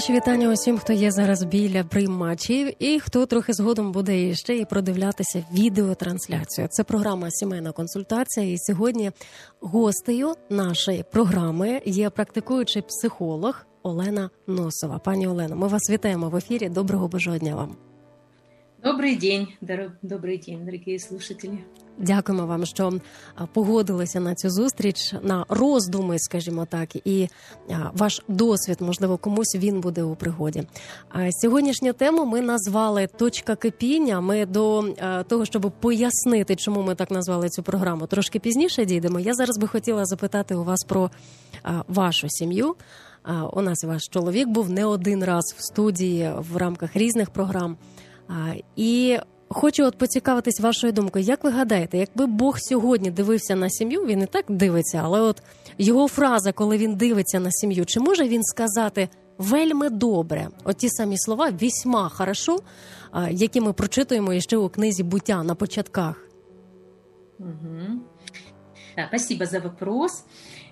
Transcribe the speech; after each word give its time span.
Наші 0.00 0.12
вітання 0.12 0.48
усім, 0.48 0.78
хто 0.78 0.92
є 0.92 1.10
зараз 1.10 1.42
біля 1.42 1.84
приймачів, 1.84 2.72
і 2.78 3.00
хто 3.00 3.26
трохи 3.26 3.52
згодом 3.52 3.92
буде 3.92 4.34
ще 4.34 4.56
і 4.56 4.64
продивлятися 4.64 5.44
відеотрансляцію. 5.52 6.68
Це 6.70 6.84
програма 6.84 7.30
Сімейна 7.30 7.72
консультація. 7.72 8.52
І 8.52 8.58
сьогодні 8.58 9.10
гостею 9.60 10.34
нашої 10.50 11.04
програми 11.12 11.80
є 11.84 12.10
практикуючий 12.10 12.82
психолог 12.82 13.66
Олена 13.82 14.30
Носова. 14.46 14.98
Пані 14.98 15.26
Олено, 15.28 15.56
ми 15.56 15.68
вас 15.68 15.90
вітаємо 15.90 16.28
в 16.28 16.36
ефірі. 16.36 16.68
Доброго 16.68 17.08
божого 17.08 17.38
вам. 17.38 17.76
Добрый 18.84 19.18
день, 19.20 19.48
дорог- 19.62 19.92
добрый 20.02 20.46
день, 20.46 20.64
дорогие 20.64 20.98
слушатели. 20.98 21.58
Дякуємо 22.00 22.46
вам, 22.46 22.66
що 22.66 22.92
погодилися 23.52 24.20
на 24.20 24.34
цю 24.34 24.50
зустріч, 24.50 25.14
на 25.22 25.44
роздуми, 25.48 26.18
скажімо 26.18 26.66
так, 26.70 26.96
і 27.06 27.28
ваш 27.92 28.22
досвід, 28.28 28.76
можливо, 28.80 29.16
комусь 29.16 29.56
він 29.58 29.80
буде 29.80 30.02
у 30.02 30.14
пригоді. 30.14 30.62
Сьогоднішню 31.30 31.92
тему 31.92 32.24
ми 32.24 32.40
назвали 32.40 33.06
Точка 33.06 33.56
кипіння. 33.56 34.20
Ми 34.20 34.46
до 34.46 34.84
того, 35.28 35.44
щоб 35.44 35.72
пояснити, 35.80 36.56
чому 36.56 36.82
ми 36.82 36.94
так 36.94 37.10
назвали 37.10 37.48
цю 37.48 37.62
програму, 37.62 38.06
трошки 38.06 38.38
пізніше 38.38 38.84
дійдемо. 38.84 39.20
Я 39.20 39.34
зараз 39.34 39.58
би 39.58 39.66
хотіла 39.68 40.04
запитати 40.04 40.54
у 40.54 40.64
вас 40.64 40.84
про 40.88 41.10
вашу 41.88 42.26
сім'ю. 42.30 42.74
У 43.52 43.60
нас 43.60 43.84
ваш 43.84 44.08
чоловік 44.08 44.48
був 44.48 44.70
не 44.70 44.84
один 44.84 45.24
раз 45.24 45.54
в 45.58 45.62
студії 45.64 46.32
в 46.50 46.56
рамках 46.56 46.96
різних 46.96 47.30
програм. 47.30 47.76
І 48.76 49.18
хочу 49.50 49.84
от 49.84 49.98
поцікавитись 49.98 50.60
вашою 50.60 50.92
думкою. 50.92 51.24
Як 51.24 51.44
ви 51.44 51.50
гадаєте, 51.50 51.98
якби 51.98 52.26
Бог 52.26 52.58
сьогодні 52.58 53.10
дивився 53.10 53.56
на 53.56 53.70
сім'ю, 53.70 54.04
він 54.04 54.22
і 54.22 54.26
так 54.26 54.44
дивиться, 54.48 55.00
але 55.04 55.20
от 55.20 55.42
його 55.78 56.08
фраза, 56.08 56.52
коли 56.52 56.78
він 56.78 56.94
дивиться 56.94 57.40
на 57.40 57.50
сім'ю, 57.52 57.86
чи 57.86 58.00
може 58.00 58.28
він 58.28 58.44
сказати 58.44 59.08
вельми 59.38 59.90
добре? 59.90 60.48
От 60.64 60.76
ті 60.76 60.88
самі 60.88 61.18
слова 61.18 61.50
вісьма 61.50 62.08
хорошо, 62.08 62.58
які 63.30 63.60
ми 63.60 63.72
прочитуємо 63.72 64.40
ще 64.40 64.56
у 64.56 64.68
книзі 64.68 65.02
буття 65.02 65.42
на 65.42 65.54
початках. 65.54 66.26
Мгм. 67.38 68.00
Да, 68.96 69.06
спасибо 69.08 69.46
за 69.46 69.58
вопрос. 69.58 70.24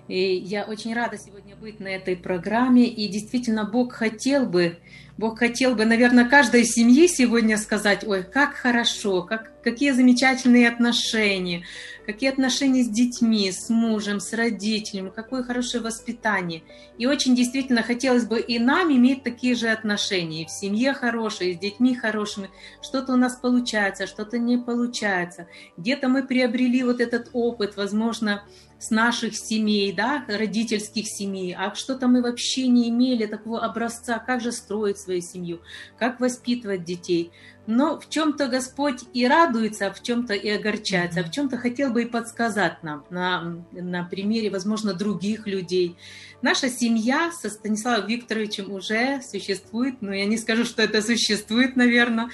И 0.09 0.37
я 0.37 0.63
очень 0.63 0.95
рада 0.95 1.19
сегодня 1.19 1.55
быть 1.55 1.79
на 1.79 1.87
этой 1.87 2.17
программе. 2.17 2.87
И 2.87 3.07
действительно, 3.07 3.63
Бог 3.63 3.93
хотел 3.93 4.47
бы, 4.47 4.79
Бог 5.19 5.37
хотел 5.37 5.75
бы, 5.75 5.85
наверное, 5.85 6.27
каждой 6.27 6.65
семье 6.65 7.07
сегодня 7.07 7.57
сказать, 7.57 8.03
ой, 8.03 8.23
как 8.23 8.55
хорошо, 8.55 9.21
как, 9.21 9.61
какие 9.61 9.91
замечательные 9.91 10.67
отношения, 10.67 11.63
какие 12.07 12.31
отношения 12.31 12.83
с 12.83 12.89
детьми, 12.89 13.51
с 13.51 13.69
мужем, 13.69 14.19
с 14.19 14.33
родителями, 14.33 15.11
какое 15.15 15.43
хорошее 15.43 15.83
воспитание. 15.83 16.63
И 16.97 17.05
очень 17.05 17.35
действительно 17.35 17.83
хотелось 17.83 18.25
бы 18.25 18.39
и 18.39 18.57
нам 18.57 18.91
иметь 18.91 19.21
такие 19.21 19.53
же 19.53 19.69
отношения, 19.69 20.41
и 20.41 20.45
в 20.47 20.49
семье 20.49 20.93
хорошие, 20.93 21.51
и 21.51 21.55
с 21.55 21.59
детьми 21.59 21.93
хорошими. 21.93 22.49
Что-то 22.81 23.13
у 23.13 23.15
нас 23.15 23.35
получается, 23.35 24.07
что-то 24.07 24.39
не 24.39 24.57
получается. 24.57 25.45
Где-то 25.77 26.07
мы 26.07 26.25
приобрели 26.25 26.81
вот 26.81 26.99
этот 26.99 27.29
опыт, 27.33 27.77
возможно, 27.77 28.43
с 28.79 28.91
наших 28.91 29.35
семей, 29.35 29.91
да, 29.91 30.23
родительских 30.27 31.07
семей, 31.07 31.53
а 31.53 31.75
что-то 31.75 32.07
мы 32.07 32.21
вообще 32.21 32.67
не 32.67 32.89
имели 32.89 33.25
такого 33.25 33.63
образца, 33.63 34.19
как 34.19 34.41
же 34.41 34.51
строить 34.51 34.97
свою 34.97 35.21
семью, 35.21 35.59
как 35.97 36.19
воспитывать 36.19 36.85
детей. 36.85 37.31
Но 37.67 37.99
в 37.99 38.09
чем-то 38.09 38.47
Господь 38.47 39.03
и 39.13 39.27
радуется, 39.27 39.87
а 39.87 39.93
в 39.93 40.01
чем-то 40.01 40.33
и 40.33 40.49
огорчается, 40.49 41.19
а 41.19 41.23
в 41.23 41.29
чем-то 41.29 41.57
хотел 41.57 41.91
бы 41.91 42.03
и 42.03 42.07
подсказать 42.07 42.81
нам 42.81 43.05
на, 43.11 43.63
на 43.71 44.05
примере, 44.05 44.49
возможно, 44.49 44.93
других 44.93 45.45
людей. 45.45 45.95
Наша 46.41 46.69
семья 46.69 47.31
со 47.31 47.49
Станиславом 47.49 48.07
Викторовичем 48.07 48.71
уже 48.71 49.21
существует, 49.21 50.01
но 50.01 50.13
я 50.13 50.25
не 50.25 50.37
скажу, 50.37 50.63
что 50.63 50.81
это 50.81 51.01
существует, 51.01 51.75
наверное, 51.75 52.29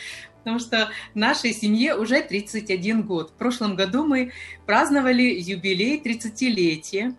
потому 0.45 0.59
что 0.59 0.89
нашей 1.15 1.53
семье 1.53 1.95
уже 1.95 2.21
31 2.21 3.01
год. 3.01 3.31
В 3.31 3.33
прошлом 3.33 3.75
году 3.75 4.05
мы 4.05 4.31
праздновали 4.67 5.23
юбилей 5.23 5.99
30-летия. 5.99 7.15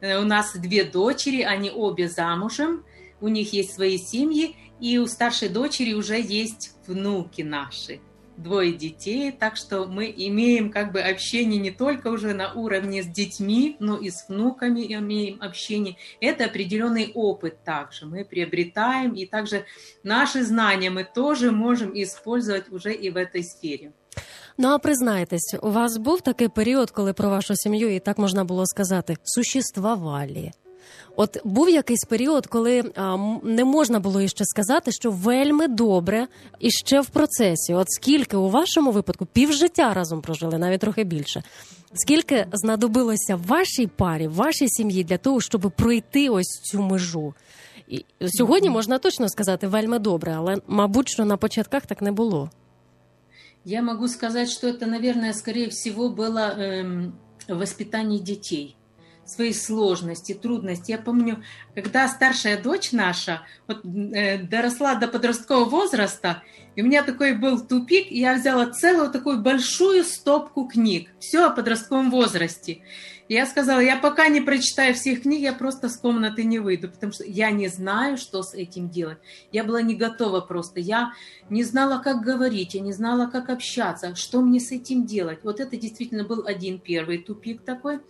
Э, 0.00 0.18
У 0.18 0.24
нас 0.24 0.56
две 0.56 0.84
дочери, 0.84 1.42
они 1.42 1.70
обе 1.70 2.08
замужем, 2.08 2.82
у 3.20 3.28
них 3.28 3.52
есть 3.52 3.74
свои 3.74 3.98
семьи, 3.98 4.56
и 4.80 4.96
у 4.96 5.06
старшей 5.06 5.50
дочери 5.50 5.92
уже 5.92 6.18
есть 6.18 6.72
внуки 6.86 7.42
наши, 7.42 8.00
двое 8.37 8.71
детей, 8.71 9.31
так 9.31 9.55
что 9.57 9.85
мы 9.85 10.13
имеем 10.15 10.71
как 10.71 10.91
бы 10.91 11.01
общение 11.01 11.59
не 11.59 11.71
только 11.71 12.07
уже 12.07 12.33
на 12.33 12.53
уровне 12.53 13.01
с 13.01 13.07
детьми, 13.07 13.75
но 13.79 13.97
и 13.97 14.09
с 14.09 14.29
внуками 14.29 14.81
имеем 14.93 15.41
общение. 15.41 15.97
Это 16.21 16.45
определенный 16.45 17.11
опыт 17.15 17.63
также 17.63 18.05
мы 18.05 18.23
приобретаем, 18.23 19.13
и 19.13 19.25
также 19.25 19.65
наши 20.03 20.43
знания 20.43 20.89
мы 20.89 21.03
тоже 21.03 21.51
можем 21.51 21.91
использовать 21.93 22.71
уже 22.71 22.93
и 22.93 23.09
в 23.09 23.17
этой 23.17 23.43
сфере. 23.43 23.91
Ну 24.57 24.69
а 24.69 24.79
признайтесь, 24.79 25.55
у 25.61 25.69
вас 25.69 25.97
був 25.97 26.21
такий 26.21 26.47
період, 26.47 26.91
коли 26.91 27.13
про 27.13 27.29
вашу 27.29 27.55
сім'ю, 27.55 27.95
і 27.95 27.99
так 27.99 28.17
можна 28.17 28.43
було 28.43 28.65
сказати, 28.65 29.17
существували. 29.23 30.51
От 31.15 31.37
був 31.43 31.69
якийсь 31.69 32.03
період, 32.03 32.47
коли 32.47 32.91
а, 32.95 33.13
м- 33.13 33.39
не 33.43 33.65
можна 33.65 33.99
було 33.99 34.21
іще 34.21 34.45
сказати, 34.45 34.91
що 34.91 35.11
вельми 35.11 35.67
добре 35.67 36.27
і 36.59 36.71
ще 36.71 37.01
в 37.01 37.09
процесі. 37.09 37.73
От 37.73 37.87
скільки 37.89 38.37
у 38.37 38.49
вашому 38.49 38.91
випадку 38.91 39.25
півжиття 39.25 39.93
разом 39.93 40.21
прожили, 40.21 40.57
навіть 40.57 40.81
трохи 40.81 41.03
більше. 41.03 41.43
Скільки 41.93 42.45
знадобилося 42.53 43.35
вашій 43.47 43.87
парі, 43.87 44.27
вашій 44.27 44.69
сім'ї 44.69 45.03
для 45.03 45.17
того, 45.17 45.41
щоб 45.41 45.71
пройти 45.77 46.29
ось 46.29 46.61
цю 46.63 46.81
межу? 46.81 47.33
І 47.87 48.05
сьогодні 48.27 48.69
можна 48.69 48.97
точно 48.99 49.29
сказати 49.29 49.67
вельми 49.67 49.99
добре, 49.99 50.33
але 50.37 50.57
мабуть, 50.67 51.09
що 51.09 51.25
на 51.25 51.37
початках 51.37 51.85
так 51.85 52.01
не 52.01 52.11
було. 52.11 52.49
Я 53.65 53.81
могу 53.81 54.07
сказать, 54.07 54.49
что 54.49 54.67
это, 54.67 54.85
наверное, 54.85 55.33
скорее 55.33 55.67
всего 55.67 56.09
было 56.09 56.55
эм, 56.59 57.11
воспитание 57.49 58.19
детей 58.19 58.75
Свои 59.24 59.52
сложности, 59.52 60.34
трудности. 60.34 60.90
Я 60.90 60.98
помню, 60.98 61.42
когда 61.74 62.08
старшая 62.08 62.60
дочь 62.60 62.92
наша 62.92 63.42
вот, 63.66 63.84
э, 63.84 64.38
доросла 64.38 64.94
до 64.94 65.08
подросткового 65.08 65.68
возраста, 65.68 66.42
и 66.74 66.82
у 66.82 66.86
меня 66.86 67.02
такой 67.02 67.34
был 67.34 67.60
тупик, 67.60 68.10
и 68.10 68.20
я 68.20 68.34
взяла 68.34 68.66
целую 68.66 69.10
такую 69.10 69.40
большую 69.40 70.04
стопку 70.04 70.66
книг, 70.66 71.10
все 71.18 71.46
о 71.46 71.50
подростковом 71.50 72.10
возрасте. 72.10 72.82
Я 73.32 73.46
сказала, 73.46 73.80
я 73.80 73.96
пока 73.96 74.28
не 74.28 74.42
прочитаю 74.42 74.94
всех 74.94 75.22
книг, 75.22 75.40
я 75.40 75.54
просто 75.54 75.88
с 75.88 75.96
комнаты 75.96 76.44
не 76.44 76.58
выйду, 76.58 76.90
потому 76.90 77.14
что 77.14 77.24
я 77.24 77.50
не 77.50 77.68
знаю, 77.68 78.18
что 78.18 78.42
с 78.42 78.52
этим 78.52 78.90
делать. 78.90 79.16
Я 79.52 79.64
была 79.64 79.80
не 79.80 79.94
готова 79.94 80.42
просто, 80.42 80.80
я 80.80 81.12
не 81.48 81.64
знала, 81.64 82.02
как 82.02 82.20
говорить, 82.20 82.74
я 82.74 82.82
не 82.82 82.92
знала, 82.92 83.28
как 83.28 83.48
общаться, 83.48 84.14
что 84.16 84.42
мне 84.42 84.60
с 84.60 84.70
этим 84.70 85.06
делать. 85.06 85.38
Вот 85.44 85.60
это 85.60 85.78
действительно 85.78 86.24
был 86.24 86.44
один 86.46 86.78
первый 86.78 87.22
тупик 87.22 87.62
такой. 87.62 88.00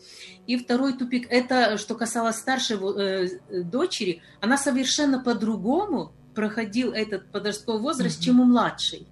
И 0.49 0.57
второй 0.57 0.95
тупик, 0.95 1.29
это 1.31 1.79
что 1.79 1.95
касалось 1.95 2.39
старшей 2.39 2.79
э, 2.79 3.63
дочери, 3.63 4.23
она 4.41 4.59
совершенно 4.59 5.23
по-другому 5.23 6.13
проходил 6.35 6.91
этот 6.91 7.31
подростковый 7.31 7.81
возраст, 7.81 8.19
mm-hmm. 8.19 8.25
чем 8.25 8.41
у 8.41 8.45
младшей. 8.45 9.07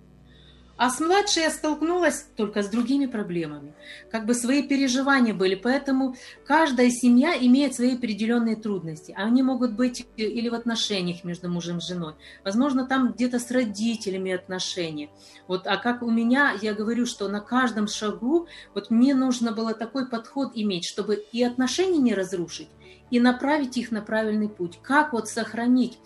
А 0.80 0.88
с 0.88 0.98
младшей 0.98 1.42
я 1.42 1.50
столкнулась 1.50 2.24
только 2.36 2.62
с 2.62 2.68
другими 2.68 3.04
проблемами. 3.04 3.74
Как 4.10 4.24
бы 4.24 4.32
свои 4.32 4.62
переживания 4.62 5.34
были. 5.34 5.54
Поэтому 5.54 6.16
каждая 6.46 6.88
семья 6.88 7.36
имеет 7.38 7.74
свои 7.74 7.96
определенные 7.96 8.56
трудности. 8.56 9.12
Они 9.14 9.42
могут 9.42 9.74
быть 9.74 10.06
или 10.16 10.48
в 10.48 10.54
отношениях 10.54 11.22
между 11.22 11.50
мужем 11.50 11.78
и 11.78 11.80
женой. 11.82 12.14
Возможно, 12.46 12.86
там 12.86 13.12
где-то 13.12 13.38
с 13.38 13.50
родителями 13.50 14.32
отношения. 14.32 15.10
Вот, 15.46 15.66
а 15.66 15.76
как 15.76 16.02
у 16.02 16.10
меня, 16.10 16.56
я 16.62 16.72
говорю, 16.72 17.04
что 17.04 17.28
на 17.28 17.40
каждом 17.40 17.86
шагу 17.86 18.48
вот 18.74 18.90
мне 18.90 19.14
нужно 19.14 19.52
было 19.52 19.74
такой 19.74 20.08
подход 20.08 20.52
иметь, 20.54 20.86
чтобы 20.86 21.16
и 21.30 21.42
отношения 21.42 21.98
не 21.98 22.14
разрушить, 22.14 22.70
и 23.10 23.20
направить 23.20 23.76
их 23.76 23.90
на 23.90 24.00
правильный 24.00 24.48
путь. 24.48 24.78
Как 24.80 25.12
вот 25.12 25.28
сохранить 25.28 25.98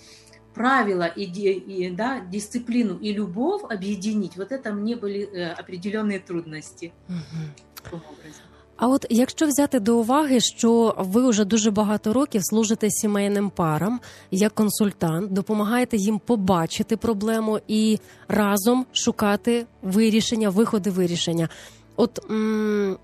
правила 0.54 1.06
и, 1.06 1.24
и 1.24 1.90
да, 1.90 2.19
дисциплину 2.19 2.98
и 2.98 3.13
любовь 3.13 3.62
объединить, 3.69 4.36
вот 4.38 4.51
это 4.51 4.74
мне 4.74 4.96
были 4.96 5.22
э, 5.22 5.54
определенные 5.54 6.19
трудности. 6.19 6.92
Угу. 7.07 8.01
А 8.80 8.88
от 8.88 9.06
якщо 9.10 9.48
взяти 9.48 9.80
до 9.80 9.98
уваги, 9.98 10.40
що 10.40 10.96
ви 10.98 11.30
вже 11.30 11.46
дуже 11.46 11.72
багато 11.72 12.13
років 12.13 12.42
служите 12.44 12.90
сімейним 12.90 13.50
парам 13.50 14.00
як 14.31 14.54
консультант, 14.54 15.34
допомагаєте 15.34 15.98
їм 15.98 16.19
побачити 16.19 16.98
проблему 16.98 17.60
і 17.68 18.00
разом 18.28 18.86
шукати 18.94 19.66
вирішення, 19.81 20.50
виходи 20.50 20.90
вирішення. 20.90 21.50
От 21.96 22.31
м- 22.31 22.98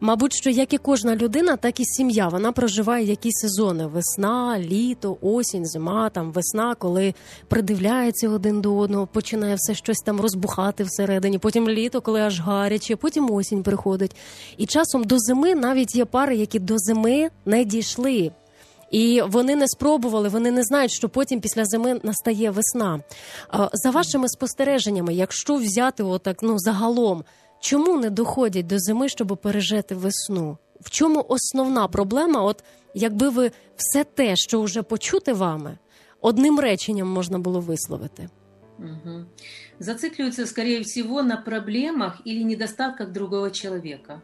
Мабуть, 0.00 0.34
що 0.34 0.50
як 0.50 0.72
і 0.72 0.78
кожна 0.78 1.16
людина, 1.16 1.56
так 1.56 1.80
і 1.80 1.84
сім'я. 1.84 2.28
Вона 2.28 2.52
проживає 2.52 3.04
якісь 3.04 3.40
сезони: 3.40 3.86
весна, 3.86 4.58
літо, 4.58 5.18
осінь, 5.20 5.66
зима, 5.66 6.10
там 6.10 6.32
весна, 6.32 6.74
коли 6.74 7.14
придивляється 7.48 8.28
один 8.28 8.60
до 8.60 8.76
одного, 8.76 9.06
починає 9.06 9.54
все 9.54 9.74
щось 9.74 9.98
там 9.98 10.20
розбухати 10.20 10.84
всередині. 10.84 11.38
Потім 11.38 11.68
літо, 11.68 12.00
коли 12.00 12.20
аж 12.20 12.40
гаряче, 12.40 12.96
потім 12.96 13.30
осінь 13.30 13.62
приходить. 13.62 14.16
І 14.56 14.66
часом 14.66 15.04
до 15.04 15.18
зими 15.18 15.54
навіть 15.54 15.96
є 15.96 16.04
пари, 16.04 16.36
які 16.36 16.58
до 16.58 16.74
зими 16.78 17.30
не 17.46 17.64
дійшли. 17.64 18.30
І 18.90 19.22
вони 19.26 19.56
не 19.56 19.68
спробували, 19.68 20.28
вони 20.28 20.50
не 20.50 20.62
знають, 20.62 20.92
що 20.92 21.08
потім 21.08 21.40
після 21.40 21.64
зими 21.64 22.00
настає 22.02 22.50
весна. 22.50 23.00
За 23.72 23.90
вашими 23.90 24.28
спостереженнями, 24.28 25.14
якщо 25.14 25.54
взяти 25.54 26.02
отак, 26.02 26.42
ну 26.42 26.58
загалом. 26.58 27.24
Чому 27.60 27.98
не 27.98 28.10
доходять 28.10 28.66
до 28.66 28.78
зими, 28.78 29.08
щоб 29.08 29.38
пережити 29.42 29.94
весну? 29.94 30.58
В 30.80 30.90
чому 30.90 31.26
основна 31.28 31.88
проблема? 31.88 32.42
От 32.42 32.64
якби 32.94 33.28
ви 33.28 33.50
все 33.76 34.04
те, 34.04 34.36
що 34.36 34.62
вже 34.62 34.82
почути 34.82 35.32
вами, 35.32 35.78
одним 36.20 36.60
реченням 36.60 37.08
можна 37.08 37.38
було 37.38 37.60
висловити? 37.60 38.28
Угу. 38.78 39.24
Зацикливаются, 39.78 40.46
скорее 40.46 40.80
всего, 40.80 41.22
на 41.22 41.36
проблемах 41.36 42.20
или 42.24 42.44
недостатках 42.44 43.10
другого 43.10 43.50
человека, 43.50 44.22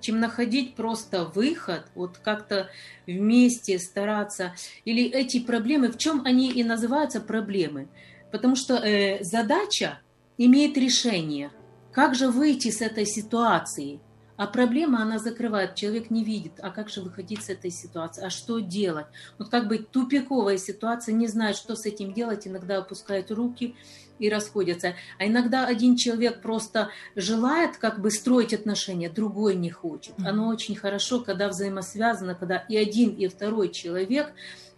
чем 0.00 0.20
находить 0.20 0.74
просто 0.74 1.32
выход, 1.34 1.82
вот 1.94 2.18
как-то 2.18 2.68
вместе 3.06 3.78
стараться. 3.78 4.52
Или 4.84 5.10
эти 5.10 5.40
проблемы, 5.40 5.88
в 5.88 5.96
чем 5.96 6.22
они 6.26 6.50
и 6.50 6.64
называются 6.64 7.20
проблемы? 7.20 7.88
Потому 8.30 8.56
что 8.56 8.74
э, 8.74 9.24
задача 9.24 10.00
имеет 10.38 10.76
решение– 10.76 11.50
как 11.94 12.14
же 12.14 12.28
выйти 12.28 12.70
с 12.70 12.80
этой 12.80 13.06
ситуации? 13.06 14.00
А 14.36 14.48
проблема, 14.48 15.00
она 15.00 15.20
закрывает, 15.20 15.76
человек 15.76 16.10
не 16.10 16.24
видит, 16.24 16.54
а 16.58 16.70
как 16.70 16.88
же 16.88 17.02
выходить 17.02 17.44
с 17.44 17.50
этой 17.50 17.70
ситуации, 17.70 18.24
а 18.24 18.30
что 18.30 18.58
делать? 18.58 19.06
Вот 19.38 19.48
как 19.48 19.68
бы 19.68 19.78
тупиковая 19.78 20.58
ситуация, 20.58 21.14
не 21.14 21.28
знает, 21.28 21.54
что 21.56 21.76
с 21.76 21.86
этим 21.86 22.12
делать, 22.12 22.48
иногда 22.48 22.78
опускают 22.78 23.30
руки 23.30 23.76
и 24.18 24.28
расходятся. 24.28 24.94
А 25.20 25.26
иногда 25.26 25.66
один 25.66 25.96
человек 25.96 26.42
просто 26.42 26.90
желает 27.14 27.76
как 27.76 28.00
бы 28.00 28.10
строить 28.10 28.52
отношения, 28.52 29.08
другой 29.08 29.54
не 29.54 29.70
хочет. 29.70 30.14
Оно 30.18 30.48
очень 30.48 30.74
хорошо, 30.74 31.20
когда 31.20 31.48
взаимосвязано, 31.48 32.34
когда 32.34 32.56
и 32.56 32.76
один, 32.76 33.10
и 33.10 33.28
второй 33.28 33.70
человек 33.70 34.32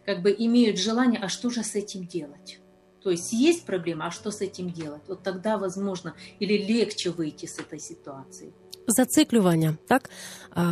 как 0.05 0.21
бы 0.21 0.35
имеют 0.39 0.79
желание, 0.79 1.19
а 1.19 1.29
что 1.29 1.49
же 1.49 1.65
с 1.65 1.75
этим 1.75 2.07
делать? 2.07 2.61
То 3.06 3.10
есть 3.10 3.34
есть 3.34 3.66
проблема, 3.66 4.06
а 4.06 4.12
что 4.12 4.30
с 4.30 4.42
этим 4.42 4.70
делать? 4.70 5.02
Вот 5.08 5.24
тогда 5.24 5.58
возможно 5.58 6.14
или 6.40 6.58
легче 6.58 7.10
выйти 7.10 7.48
з 7.48 7.60
этой 7.60 7.80
ситуації. 7.80 8.52
Зациклювання, 8.88 9.78
так? 9.88 10.10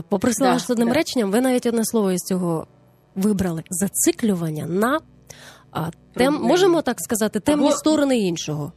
Попросила 0.10 0.58
да, 0.68 0.74
одним 0.74 0.88
да. 0.88 0.94
реченням, 0.94 1.32
ви 1.32 1.42
навіть 1.42 1.66
одне 1.66 1.86
слово 1.86 2.12
із 2.12 2.22
цього 2.22 2.68
вибрали. 3.16 3.64
Зациклювання 3.70 4.66
на 4.66 5.00
тем, 6.14 6.34
можемо 6.34 6.82
так 6.82 6.98
сказати, 7.00 7.40
темні 7.40 7.68
Або... 7.68 7.78
сторони 7.78 8.20
іншого. 8.20 8.74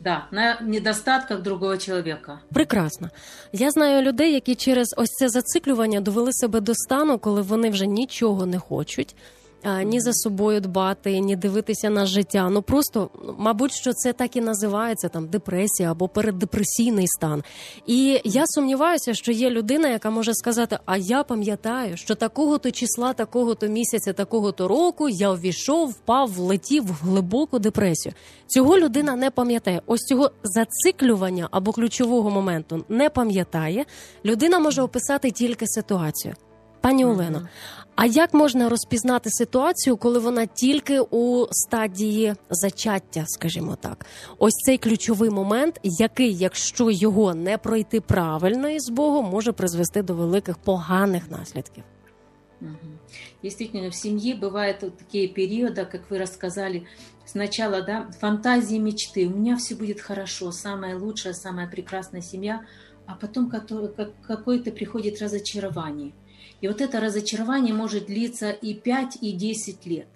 Да, 0.00 0.26
на 0.30 0.60
недостатках 0.60 1.42
другого 1.42 1.76
чоловіка. 1.76 2.40
Прекрасно. 2.52 3.10
Я 3.52 3.70
знаю 3.70 4.02
людей, 4.02 4.32
які 4.32 4.54
через 4.54 4.94
ось 4.96 5.10
це 5.10 5.28
зациклювання 5.28 6.00
довели 6.00 6.32
себе 6.32 6.60
до 6.60 6.74
стану, 6.74 7.18
коли 7.18 7.42
вони 7.42 7.70
вже 7.70 7.86
нічого 7.86 8.46
не 8.46 8.58
хочуть 8.58 9.16
ні 9.65 10.01
за 10.01 10.13
собою 10.13 10.61
дбати, 10.61 11.19
ні 11.19 11.35
дивитися 11.35 11.89
на 11.89 12.05
життя. 12.05 12.49
Ну 12.49 12.61
просто, 12.61 13.09
мабуть, 13.37 13.73
що 13.73 13.93
це 13.93 14.13
так 14.13 14.35
і 14.35 14.41
називається 14.41 15.09
там 15.09 15.27
депресія 15.27 15.91
або 15.91 16.07
переддепресійний 16.07 17.07
стан. 17.07 17.43
І 17.85 18.21
я 18.23 18.43
сумніваюся, 18.47 19.13
що 19.13 19.31
є 19.31 19.49
людина, 19.49 19.87
яка 19.89 20.09
може 20.09 20.33
сказати: 20.33 20.79
А 20.85 20.97
я 20.97 21.23
пам'ятаю, 21.23 21.97
що 21.97 22.15
такого 22.15 22.57
то 22.57 22.71
числа, 22.71 23.13
такого 23.13 23.55
то 23.55 23.67
місяця, 23.67 24.13
такого 24.13 24.51
то 24.51 24.67
року 24.67 25.09
я 25.09 25.31
ввійшов, 25.31 25.89
впав, 25.89 26.31
влетів 26.31 26.83
в 26.83 26.91
глибоку 26.91 27.59
депресію. 27.59 28.13
Цього 28.47 28.77
людина 28.77 29.15
не 29.15 29.31
пам'ятає. 29.31 29.81
Ось 29.85 30.01
цього 30.01 30.31
зациклювання 30.43 31.47
або 31.51 31.71
ключового 31.71 32.29
моменту 32.29 32.85
не 32.89 33.09
пам'ятає. 33.09 33.85
Людина 34.25 34.59
може 34.59 34.81
описати 34.81 35.31
тільки 35.31 35.67
ситуацію. 35.67 36.35
Пані 36.85 37.05
Олено, 37.05 37.47
а 37.94 38.06
як 38.06 38.34
можна 38.34 38.68
розпізнати 38.68 39.30
ситуацію, 39.30 39.96
коли 39.96 40.18
вона 40.18 40.46
тільки 40.46 41.00
у 41.00 41.46
стадії 41.50 42.34
зачаття, 42.50 43.24
скажімо 43.26 43.76
так, 43.80 44.06
ось 44.38 44.54
цей 44.54 44.78
ключовий 44.78 45.30
момент, 45.30 45.80
який, 45.82 46.36
якщо 46.36 46.90
його 46.90 47.34
не 47.34 47.58
пройти 47.58 48.00
правильно 48.00 48.68
із 48.68 48.88
Богом, 48.88 49.24
може 49.24 49.52
призвести 49.52 50.02
до 50.02 50.14
великих 50.14 50.58
поганих 50.58 51.30
наслідків? 51.30 51.84
Угу. 52.60 52.70
Действительно, 53.42 53.88
в 53.88 53.94
семье 53.94 54.34
бывают 54.34 54.82
вот 54.82 54.98
такие 54.98 55.28
периоды, 55.28 55.86
как 55.86 56.10
вы 56.10 56.18
рассказали, 56.18 56.86
сначала, 57.24 57.82
да, 57.82 58.10
фантазии, 58.20 58.78
мечты, 58.78 59.26
у 59.26 59.36
меня 59.36 59.56
все 59.56 59.74
будет 59.74 60.00
хорошо, 60.00 60.52
самая 60.52 60.98
лучшая, 60.98 61.34
самая 61.34 61.66
прекрасная 61.66 62.22
семья, 62.22 62.60
а 63.06 63.14
потом 63.14 63.50
какое-то 63.50 64.70
приходит 64.70 65.22
разочарование – 65.22 66.22
и 66.65 66.67
вот 66.67 66.81
это 66.81 66.99
разочарование 66.99 67.75
может 67.75 68.07
длиться 68.07 68.49
и 68.49 68.73
5, 68.73 69.19
и 69.21 69.33
10 69.33 69.85
лет. 69.85 70.07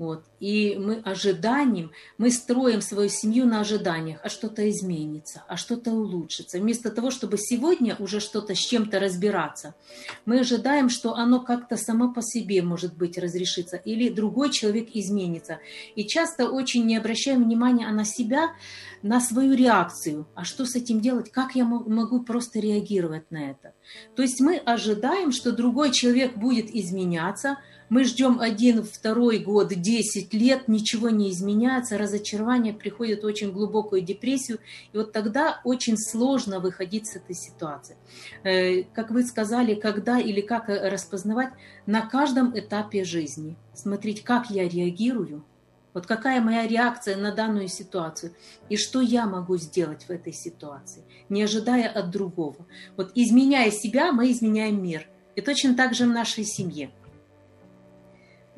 Вот. 0.00 0.24
И 0.40 0.76
мы 0.78 1.02
ожиданием, 1.04 1.90
мы 2.16 2.30
строим 2.30 2.80
свою 2.80 3.10
семью 3.10 3.44
на 3.44 3.60
ожиданиях, 3.60 4.18
а 4.24 4.30
что-то 4.30 4.66
изменится, 4.70 5.44
а 5.46 5.58
что-то 5.58 5.92
улучшится. 5.92 6.58
Вместо 6.58 6.90
того, 6.90 7.10
чтобы 7.10 7.36
сегодня 7.36 7.96
уже 7.98 8.18
что-то 8.18 8.54
с 8.54 8.58
чем-то 8.58 8.98
разбираться, 8.98 9.74
мы 10.24 10.40
ожидаем, 10.40 10.88
что 10.88 11.16
оно 11.16 11.40
как-то 11.40 11.76
само 11.76 12.14
по 12.14 12.22
себе, 12.22 12.62
может 12.62 12.96
быть, 12.96 13.18
разрешится, 13.18 13.76
или 13.76 14.08
другой 14.08 14.50
человек 14.50 14.88
изменится. 14.94 15.58
И 15.96 16.06
часто 16.06 16.48
очень 16.48 16.86
не 16.86 16.96
обращаем 16.96 17.44
внимания 17.44 17.86
на 17.90 18.06
себя, 18.06 18.54
на 19.02 19.20
свою 19.20 19.52
реакцию. 19.52 20.26
А 20.34 20.44
что 20.44 20.64
с 20.64 20.76
этим 20.76 21.00
делать? 21.00 21.30
Как 21.30 21.54
я 21.54 21.66
могу 21.66 22.22
просто 22.22 22.58
реагировать 22.58 23.30
на 23.30 23.50
это? 23.50 23.74
То 24.16 24.22
есть 24.22 24.40
мы 24.40 24.56
ожидаем, 24.56 25.30
что 25.30 25.52
другой 25.52 25.92
человек 25.92 26.38
будет 26.38 26.74
изменяться, 26.74 27.58
мы 27.90 28.04
ждем 28.04 28.40
один, 28.40 28.84
второй 28.84 29.40
год, 29.40 29.74
10 29.74 30.32
лет, 30.32 30.68
ничего 30.68 31.10
не 31.10 31.30
изменяется, 31.30 31.98
разочарование 31.98 32.72
приходит 32.72 33.24
очень 33.24 33.52
глубокую 33.52 34.00
депрессию, 34.00 34.60
и 34.92 34.96
вот 34.96 35.12
тогда 35.12 35.60
очень 35.64 35.98
сложно 35.98 36.60
выходить 36.60 37.08
с 37.08 37.16
этой 37.16 37.34
ситуации. 37.34 37.96
Э, 38.44 38.84
как 38.94 39.10
вы 39.10 39.24
сказали, 39.24 39.74
когда 39.74 40.18
или 40.20 40.40
как 40.40 40.68
распознавать 40.68 41.50
на 41.84 42.02
каждом 42.02 42.56
этапе 42.56 43.04
жизни, 43.04 43.56
смотреть, 43.74 44.22
как 44.22 44.50
я 44.50 44.68
реагирую, 44.68 45.44
вот 45.92 46.06
какая 46.06 46.40
моя 46.40 46.68
реакция 46.68 47.16
на 47.16 47.32
данную 47.32 47.66
ситуацию 47.66 48.32
и 48.68 48.76
что 48.76 49.00
я 49.00 49.26
могу 49.26 49.56
сделать 49.56 50.04
в 50.04 50.10
этой 50.10 50.32
ситуации, 50.32 51.02
не 51.28 51.42
ожидая 51.42 51.88
от 51.88 52.10
другого. 52.10 52.64
Вот 52.96 53.10
изменяя 53.16 53.72
себя, 53.72 54.12
мы 54.12 54.30
изменяем 54.30 54.80
мир. 54.80 55.08
И 55.34 55.40
точно 55.40 55.74
так 55.74 55.94
же 55.94 56.04
в 56.04 56.10
нашей 56.10 56.44
семье. 56.44 56.90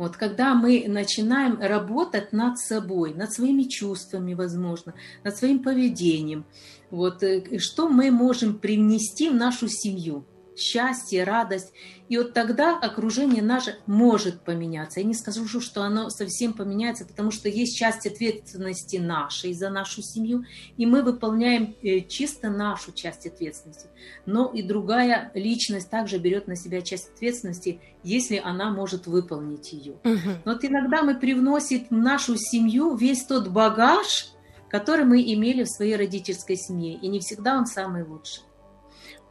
Вот 0.03 0.17
когда 0.17 0.55
мы 0.55 0.87
начинаем 0.89 1.61
работать 1.61 2.33
над 2.33 2.59
собой, 2.59 3.15
над 3.15 3.33
своими 3.33 3.63
чувствами, 3.63 4.35
возможно, 4.35 4.95
над 5.23 5.37
своим 5.37 5.63
поведением, 5.63 6.45
вот 6.91 7.23
э, 7.23 7.61
что 7.61 7.89
мы 7.89 8.11
можем 8.11 8.59
привнести 8.59 9.29
в 9.29 9.35
нашу 9.37 9.69
семью– 9.69 10.25
счастье, 10.63 11.25
радость. 11.25 11.73
И 12.09 12.19
вот 12.19 12.35
тогда 12.35 12.79
окружение 12.79 13.43
наше 13.43 13.79
может 13.87 14.43
поменяться. 14.43 15.01
Я 15.01 15.07
не 15.07 15.15
скажу, 15.15 15.47
что 15.61 15.83
оно 15.83 16.11
совсем 16.11 16.53
поменяется, 16.53 17.07
потому 17.07 17.31
что 17.31 17.49
есть 17.49 17.77
часть 17.77 18.07
ответственности 18.07 18.97
нашей 18.97 19.55
за 19.55 19.71
нашу 19.71 20.03
семью, 20.03 20.45
и 20.77 20.87
мы 20.87 21.03
выполняем 21.03 21.75
э, 21.83 22.01
чисто 22.01 22.51
нашу 22.51 22.93
часть 22.93 23.27
ответственности. 23.27 23.87
Но 24.27 24.51
и 24.53 24.63
другая 24.63 25.31
личность 25.35 25.91
также 25.91 26.19
берет 26.19 26.49
на 26.49 26.57
себя 26.57 26.83
часть 26.83 27.11
ответственности, 27.15 27.81
если 28.03 28.37
она 28.37 28.71
может 28.71 29.07
выполнить 29.07 29.73
ее. 29.73 29.93
Угу. 30.05 30.31
Но 30.45 30.53
вот 30.53 30.65
иногда 30.65 31.03
мы 31.03 31.19
привносим 31.19 31.87
в 31.89 31.93
нашу 31.93 32.37
семью 32.37 32.95
весь 32.95 33.25
тот 33.25 33.49
багаж, 33.49 34.29
который 34.69 35.05
мы 35.05 35.23
имели 35.23 35.65
в 35.65 35.69
своей 35.69 35.97
родительской 35.97 36.57
семье, 36.57 36.95
и 36.95 37.09
не 37.09 37.21
всегда 37.21 37.57
он 37.57 37.67
самый 37.67 38.05
лучший. 38.05 38.43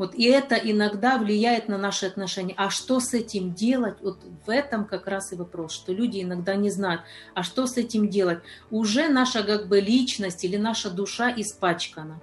Вот, 0.02 0.16
и 0.16 0.24
это 0.26 0.56
иногда 0.56 1.20
влияет 1.20 1.68
на 1.68 1.78
наши 1.78 2.08
отношения. 2.08 2.56
А 2.58 2.72
что 2.72 3.00
с 3.00 3.14
этим 3.14 3.54
делать? 3.54 3.98
Вот 4.02 4.24
в 4.48 4.50
этом 4.50 4.86
как 4.86 5.06
раз 5.06 5.32
и 5.32 5.36
вопрос, 5.36 5.74
что 5.74 5.94
люди 5.94 6.24
иногда 6.24 6.56
не 6.56 6.72
знают, 6.72 7.04
а 7.36 7.44
что 7.44 7.68
с 7.68 7.78
этим 7.78 8.10
делать? 8.10 8.40
Уже 8.72 9.10
наша 9.10 9.44
как 9.44 9.68
бы 9.68 9.80
личность 9.80 10.44
или 10.44 10.58
наша 10.58 10.90
душа 10.90 11.32
испачкана. 11.32 12.20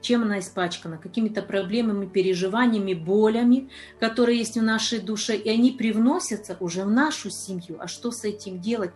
Чем 0.00 0.22
она 0.22 0.40
испачкана? 0.40 0.98
Какими-то 0.98 1.42
проблемами, 1.42 2.06
переживаниями, 2.06 2.94
болями, 2.94 3.70
которые 4.00 4.38
есть 4.38 4.56
в 4.56 4.62
нашей 4.64 4.98
душе, 4.98 5.36
и 5.36 5.48
они 5.48 5.70
привносятся 5.70 6.56
уже 6.58 6.82
в 6.82 6.90
нашу 6.90 7.30
семью. 7.30 7.76
А 7.78 7.86
что 7.86 8.10
с 8.10 8.24
этим 8.24 8.60
делать? 8.60 8.90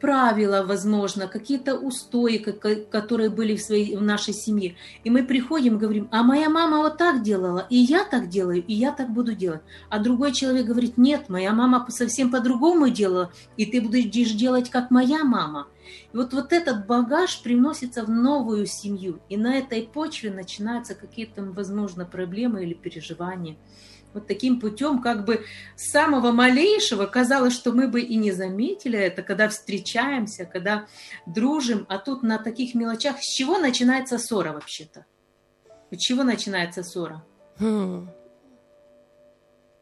Правила, 0.00 0.64
возможно, 0.64 1.28
какие-то 1.28 1.74
устои, 1.74 2.38
которые 2.38 3.30
были 3.30 3.56
в, 3.56 3.62
своей, 3.62 3.96
в 3.96 4.02
нашей 4.02 4.34
семье. 4.34 4.76
И 5.04 5.10
мы 5.10 5.24
приходим 5.24 5.78
говорим, 5.78 6.08
а 6.10 6.22
моя 6.22 6.48
мама 6.48 6.78
вот 6.78 6.98
так 6.98 7.22
делала, 7.22 7.66
и 7.70 7.76
я 7.76 8.04
так 8.04 8.28
делаю, 8.28 8.64
и 8.64 8.74
я 8.74 8.92
так 8.92 9.10
буду 9.10 9.34
делать. 9.34 9.60
А 9.88 9.98
другой 9.98 10.32
человек 10.32 10.66
говорит, 10.66 10.98
нет, 10.98 11.28
моя 11.28 11.52
мама 11.52 11.86
совсем 11.90 12.30
по-другому 12.30 12.88
делала, 12.88 13.32
и 13.56 13.66
ты 13.66 13.80
будешь 13.80 14.32
делать, 14.32 14.70
как 14.70 14.90
моя 14.90 15.24
мама. 15.24 15.68
И 16.12 16.16
вот, 16.16 16.34
вот 16.34 16.52
этот 16.52 16.86
багаж 16.86 17.42
приносится 17.42 18.04
в 18.04 18.10
новую 18.10 18.66
семью, 18.66 19.20
и 19.28 19.36
на 19.36 19.56
этой 19.56 19.82
почве 19.82 20.30
начинаются 20.30 20.94
какие-то, 20.94 21.42
возможно, 21.42 22.04
проблемы 22.04 22.62
или 22.62 22.74
переживания 22.74 23.56
вот 24.17 24.27
таким 24.27 24.59
путем, 24.59 25.01
как 25.01 25.25
бы 25.25 25.45
с 25.75 25.91
самого 25.91 26.31
малейшего 26.31 27.05
казалось, 27.05 27.53
что 27.53 27.71
мы 27.71 27.87
бы 27.87 28.01
и 28.01 28.15
не 28.15 28.31
заметили 28.31 28.99
это, 28.99 29.23
когда 29.23 29.47
встречаемся, 29.47 30.45
когда 30.45 30.85
дружим, 31.25 31.85
а 31.89 31.97
тут 31.97 32.23
на 32.23 32.37
таких 32.37 32.75
мелочах. 32.75 33.17
С 33.19 33.25
чего 33.25 33.57
начинается 33.57 34.17
ссора 34.17 34.53
вообще-то? 34.53 35.05
С 35.91 35.97
чего 35.97 36.23
начинается 36.23 36.83
ссора? 36.83 37.23
Хм. 37.59 38.09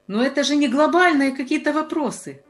Но 0.07 0.23
это 0.23 0.43
же 0.43 0.55
не 0.55 0.67
глобальные 0.67 1.31
какие-то 1.31 1.71
вопросы. 1.71 2.43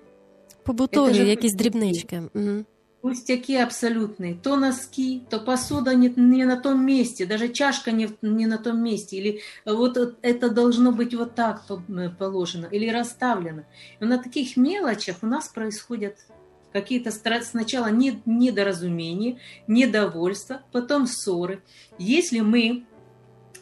Побутові, 0.64 1.14
же... 1.14 1.26
якісь 1.26 1.54
дрібнички. 1.54 2.22
Угу. 2.34 2.66
Пустяки 3.07 3.55
абсолютные. 3.55 4.35
То 4.35 4.57
носки, 4.57 5.23
то 5.31 5.39
посуда 5.39 5.95
не, 5.95 6.13
не 6.17 6.45
на 6.45 6.61
том 6.61 6.85
месте, 6.85 7.25
даже 7.25 7.51
чашка 7.51 7.93
не, 7.93 8.11
не 8.21 8.47
на 8.47 8.59
том 8.59 8.83
месте. 8.83 9.17
Или 9.17 9.43
вот 9.65 10.19
это 10.23 10.51
должно 10.51 10.91
быть 10.91 11.15
вот 11.15 11.37
так 11.37 11.63
э, 11.71 12.11
положено, 12.19 12.67
или 12.67 12.91
расставлено. 12.91 13.63
И 14.01 14.05
на 14.05 14.19
таких 14.19 14.57
мелочах 14.57 15.19
у 15.23 15.27
нас 15.29 15.47
происходят 15.47 16.17
какие-то 16.73 17.13
сначала 17.13 17.93
недоразумения, 17.93 19.39
недовольства, 19.69 20.63
потом 20.73 21.07
ссоры. 21.07 21.63
Если 21.99 22.41
мы 22.41 22.87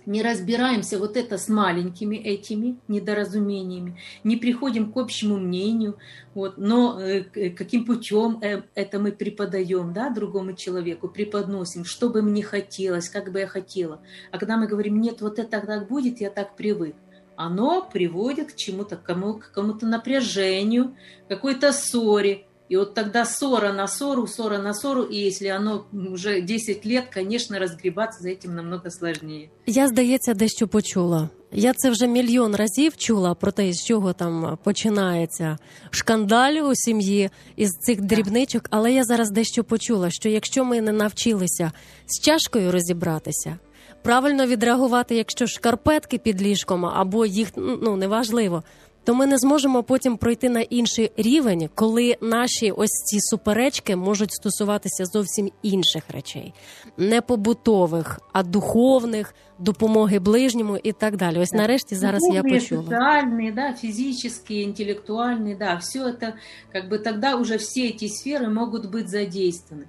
не 0.07 0.23
разбираемся 0.23 0.99
вот 0.99 1.17
это 1.17 1.39
с 1.39 1.49
маленькими 1.49 2.17
этими 2.17 2.79
недоразумениями, 2.89 3.99
не 4.23 4.37
приходим 4.37 4.93
к 4.93 4.97
общему 4.97 5.39
мнению, 5.39 5.97
вот, 6.35 6.59
но 6.59 7.01
э, 7.01 7.25
каким 7.51 7.85
путем 7.85 8.39
э, 8.41 8.63
это 8.75 8.99
мы 8.99 9.13
преподаем 9.13 9.93
да, 9.93 10.11
другому 10.11 10.55
человеку, 10.55 11.09
преподносим, 11.09 11.85
что 11.85 12.11
бы 12.11 12.23
мне 12.23 12.43
хотелось, 12.43 13.09
как 13.09 13.33
бы 13.33 13.41
я 13.41 13.47
хотела. 13.47 14.01
А 14.31 14.39
когда 14.39 14.57
мы 14.57 14.67
говорим, 14.67 15.01
нет, 15.01 15.21
вот 15.21 15.39
это 15.39 15.61
так 15.61 15.89
будет, 15.89 16.21
я 16.21 16.31
так 16.31 16.57
привык, 16.57 16.97
оно 17.37 17.83
приводит 17.83 18.53
к 18.53 18.57
чему-то, 18.57 18.97
к 18.97 19.05
кому-то 19.05 19.87
напряжению, 19.87 20.97
какой-то 21.29 21.73
ссоре, 21.73 22.47
и 22.69 22.77
вот 22.77 22.95
тогда 22.95 23.25
ссора 23.25 23.73
на 23.73 23.87
ссору, 23.87 24.27
ссора 24.27 24.59
на 24.59 24.73
ссору, 24.73 25.03
и 25.03 25.17
если 25.17 25.49
оно 25.49 25.87
уже 25.93 26.41
10 26.41 26.85
лет, 26.87 27.05
конечно, 27.13 27.59
разгребаться 27.59 28.23
за 28.23 28.31
этим 28.31 28.55
намного 28.55 28.91
сложнее. 28.91 29.51
Я, 29.67 29.89
здається, 29.89 30.35
дещо 30.35 30.69
почула. 30.69 31.29
Я 31.53 31.73
це 31.73 31.91
вже 31.91 32.07
мільйон 32.07 32.57
разів 32.57 32.97
чула 32.97 33.35
про 33.35 33.53
те, 33.53 33.73
з 33.73 33.85
чого 33.85 34.13
там 34.13 34.59
починається 34.65 35.59
шкандаль 35.91 36.55
у 36.55 36.75
сім'ї 36.75 37.31
із 37.57 37.71
цих 37.71 38.01
дрібничок, 38.01 38.67
але 38.71 38.93
я 38.93 39.05
зараз 39.05 39.31
дещо 39.31 39.65
почула, 39.65 40.11
що 40.11 40.29
якщо 40.29 40.65
ми 40.65 40.81
не 40.81 40.93
навчилися 40.93 41.73
з 42.07 42.21
чашкою 42.21 42.73
розібратися, 42.73 43.59
правильно 44.03 44.47
відреагувати, 44.47 45.15
якщо 45.15 45.47
шкарпетки 45.47 46.19
під 46.19 46.43
ліжком 46.43 46.87
або 46.87 47.27
їх 47.27 47.49
ну 47.57 47.97
неважливо 47.97 48.63
то 49.04 49.16
ми 49.16 49.26
не 49.26 49.38
зможемо 49.38 49.84
потім 49.84 50.18
пройти 50.18 50.50
на 50.50 50.62
інший 50.62 51.12
рівень, 51.18 51.70
коли 51.76 52.18
наші 52.22 52.72
ось 52.72 53.04
ці 53.06 53.20
суперечки 53.20 53.96
можуть 53.96 54.32
стосуватися 54.32 55.06
зовсім 55.06 55.52
інших 55.62 56.04
речей, 56.10 56.54
не 56.98 57.22
побутових, 57.22 58.20
а 58.34 58.44
духовних, 58.44 59.36
допомоги 59.60 60.20
ближньому 60.20 60.78
і 60.84 60.92
так 60.92 61.18
далі. 61.18 61.40
Ось 61.40 61.52
нарешті 61.52 61.96
зараз 61.96 62.22
я 62.34 62.44
почула. 62.44 62.84
Социальные, 62.84 63.54
да, 63.54 63.74
физические, 63.74 64.64
интеллектуальные, 64.64 65.58
да, 65.58 65.76
все 65.76 66.00
это, 66.00 66.34
как 66.72 66.90
бы 66.90 67.00
тогда 67.00 67.36
уже 67.36 67.58
все 67.58 67.88
эти 67.88 68.08
сферы 68.08 68.50
могут 68.50 68.86
быть 68.92 69.08
задействованы. 69.08 69.86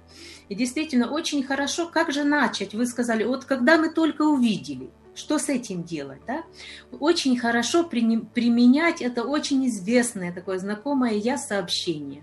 И 0.49 0.55
действительно, 0.55 1.11
очень 1.11 1.43
хорошо, 1.43 1.89
как 1.93 2.11
же 2.11 2.23
начать? 2.23 2.73
Вы 2.73 2.85
сказали, 2.85 3.23
вот 3.23 3.45
когда 3.45 3.77
мы 3.77 3.89
только 3.89 4.23
увидели, 4.23 4.89
что 5.16 5.38
с 5.38 5.48
этим 5.48 5.82
делать? 5.82 6.20
Да? 6.26 6.44
Очень 7.00 7.38
хорошо 7.38 7.84
применять 7.84 9.00
это 9.00 9.24
очень 9.24 9.66
известное 9.66 10.32
такое 10.32 10.58
знакомое 10.58 11.14
я 11.14 11.38
сообщение. 11.38 12.22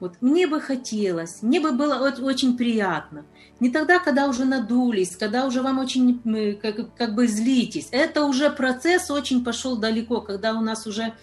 Вот 0.00 0.16
мне 0.20 0.46
бы 0.46 0.60
хотелось, 0.60 1.40
мне 1.40 1.60
бы 1.60 1.72
было 1.72 2.12
очень 2.20 2.58
приятно. 2.58 3.24
Не 3.60 3.70
тогда, 3.70 4.00
когда 4.00 4.26
уже 4.26 4.44
надулись, 4.44 5.16
когда 5.16 5.46
уже 5.46 5.62
вам 5.62 5.78
очень 5.78 6.58
как, 6.60 6.94
как 6.94 7.14
бы 7.14 7.28
злитесь. 7.28 7.88
Это 7.92 8.24
уже 8.24 8.50
процесс 8.50 9.10
очень 9.10 9.44
пошел 9.44 9.76
далеко, 9.76 10.20
когда 10.20 10.54
у 10.54 10.60
нас 10.60 10.86
уже 10.86 11.14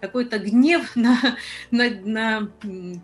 какой-то 0.00 0.38
гнев 0.40 0.90
на, 0.96 1.18
на, 1.70 1.88
на, 1.88 2.50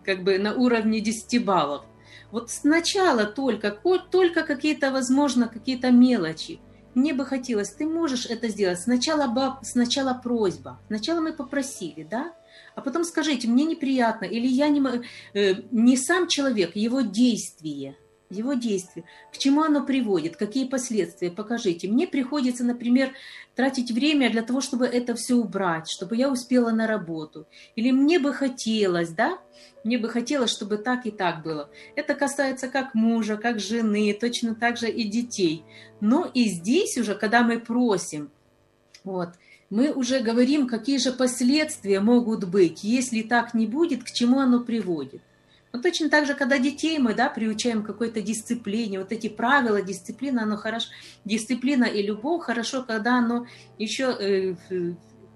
как 0.05 0.23
бы 0.23 0.37
на 0.37 0.53
уровне 0.53 0.99
10 0.99 1.43
баллов. 1.43 1.85
Вот 2.29 2.51
сначала 2.51 3.23
только, 3.23 3.71
только 4.11 4.43
какие-то, 4.43 4.91
возможно, 4.91 5.47
какие-то 5.47 5.89
мелочи– 5.89 6.59
мне 6.95 7.13
бы 7.13 7.25
хотелось, 7.25 7.69
ты 7.69 7.85
можешь 7.85 8.25
это 8.25 8.47
сделать. 8.47 8.79
Сначала, 8.79 9.59
сначала 9.63 10.13
просьба, 10.13 10.79
сначала 10.87 11.21
мы 11.21 11.33
попросили, 11.33 12.03
да? 12.03 12.33
А 12.75 12.81
потом 12.81 13.03
скажите, 13.03 13.47
мне 13.47 13.65
неприятно, 13.65 14.25
или 14.25 14.47
я 14.47 14.69
не, 14.69 14.81
э, 15.33 15.55
не 15.71 15.97
сам 15.97 16.27
человек, 16.27 16.75
его 16.75 17.01
действие, 17.01 17.95
его 18.29 18.53
действие, 18.53 19.05
к 19.31 19.37
чему 19.37 19.61
оно 19.61 19.85
приводит, 19.85 20.37
какие 20.37 20.65
последствия, 20.65 21.29
покажите. 21.29 21.87
Мне 21.87 22.07
приходится, 22.07 22.63
например, 22.63 23.13
тратить 23.55 23.91
время 23.91 24.31
для 24.31 24.41
того, 24.41 24.61
чтобы 24.61 24.85
это 24.85 25.13
все 25.15 25.35
убрать, 25.35 25.87
чтобы 25.89 26.15
я 26.15 26.31
успела 26.31 26.71
на 26.71 26.87
работу. 26.87 27.47
Или 27.75 27.91
мне 27.91 28.19
бы 28.19 28.33
хотелось, 28.33 29.09
да, 29.09 29.37
мне 29.83 29.97
бы 29.97 30.09
хотелось, 30.09 30.51
чтобы 30.51 30.77
так 30.77 31.05
и 31.05 31.11
так 31.11 31.43
было. 31.43 31.69
Это 31.95 32.15
касается 32.15 32.67
как 32.67 32.93
мужа, 32.93 33.37
как 33.37 33.59
жены, 33.59 34.17
точно 34.19 34.55
так 34.55 34.77
же 34.77 34.89
и 34.89 35.03
детей. 35.03 35.63
Но 35.99 36.29
и 36.33 36.45
здесь 36.45 36.97
уже, 36.97 37.15
когда 37.15 37.43
мы 37.43 37.59
просим, 37.59 38.31
вот, 39.03 39.29
мы 39.69 39.91
уже 39.91 40.19
говорим, 40.19 40.67
какие 40.67 40.97
же 40.97 41.11
последствия 41.11 41.99
могут 41.99 42.45
быть, 42.45 42.83
если 42.83 43.21
так 43.21 43.53
не 43.53 43.65
будет, 43.65 44.03
к 44.03 44.11
чему 44.11 44.39
оно 44.39 44.59
приводит. 44.61 45.21
Но 45.73 45.81
точно 45.81 46.09
так 46.09 46.27
же, 46.27 46.35
когда 46.35 46.59
детей 46.59 46.99
мы 46.99 47.15
да, 47.15 47.29
приучаем 47.29 47.81
к 47.81 47.87
какой-то 47.87 48.21
дисциплине, 48.21 48.99
вот 48.99 49.11
эти 49.11 49.27
правила, 49.27 49.81
дисциплина, 49.81 50.43
оно 50.43 50.55
хорошо, 50.55 50.89
дисциплина 51.25 51.85
и 51.85 52.03
любовь 52.03 52.43
хорошо, 52.43 52.83
когда 52.83 53.17
оно 53.17 53.47
еще 53.79 54.15
э, 54.19 54.55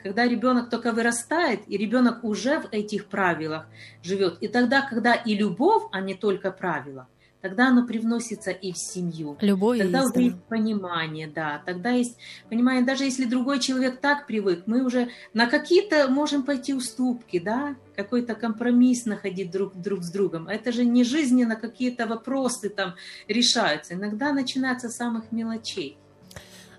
когда 0.07 0.25
ребенок 0.25 0.69
только 0.69 0.93
вырастает, 0.93 1.59
и 1.67 1.75
ребенок 1.75 2.23
уже 2.23 2.61
в 2.61 2.69
этих 2.71 3.07
правилах 3.07 3.67
живет. 4.01 4.37
И 4.39 4.47
тогда, 4.47 4.81
когда 4.81 5.13
и 5.13 5.35
любовь, 5.35 5.83
а 5.91 5.99
не 5.99 6.13
только 6.13 6.49
правила, 6.49 7.09
тогда 7.41 7.67
оно 7.67 7.85
привносится 7.85 8.51
и 8.51 8.71
в 8.71 8.77
семью. 8.77 9.35
Любовь 9.41 9.79
Тогда 9.79 10.05
уже 10.05 10.21
есть 10.21 10.43
понимание, 10.45 11.27
да. 11.27 11.61
Тогда 11.65 11.89
есть 11.89 12.17
понимание, 12.49 12.85
даже 12.85 13.03
если 13.03 13.25
другой 13.25 13.59
человек 13.59 13.99
так 13.99 14.27
привык, 14.27 14.63
мы 14.65 14.85
уже 14.85 15.09
на 15.33 15.45
какие-то 15.45 16.07
можем 16.07 16.43
пойти 16.43 16.73
уступки, 16.73 17.37
да, 17.39 17.75
какой-то 17.97 18.33
компромисс 18.33 19.05
находить 19.05 19.51
друг, 19.51 19.75
друг 19.75 20.03
с 20.03 20.09
другом. 20.09 20.47
Это 20.47 20.71
же 20.71 20.85
не 20.85 21.03
жизненно 21.03 21.57
какие-то 21.57 22.07
вопросы 22.07 22.69
там 22.69 22.95
решаются. 23.27 23.95
Иногда 23.95 24.31
начинается 24.31 24.87
с 24.87 24.95
самых 24.95 25.33
мелочей. 25.33 25.97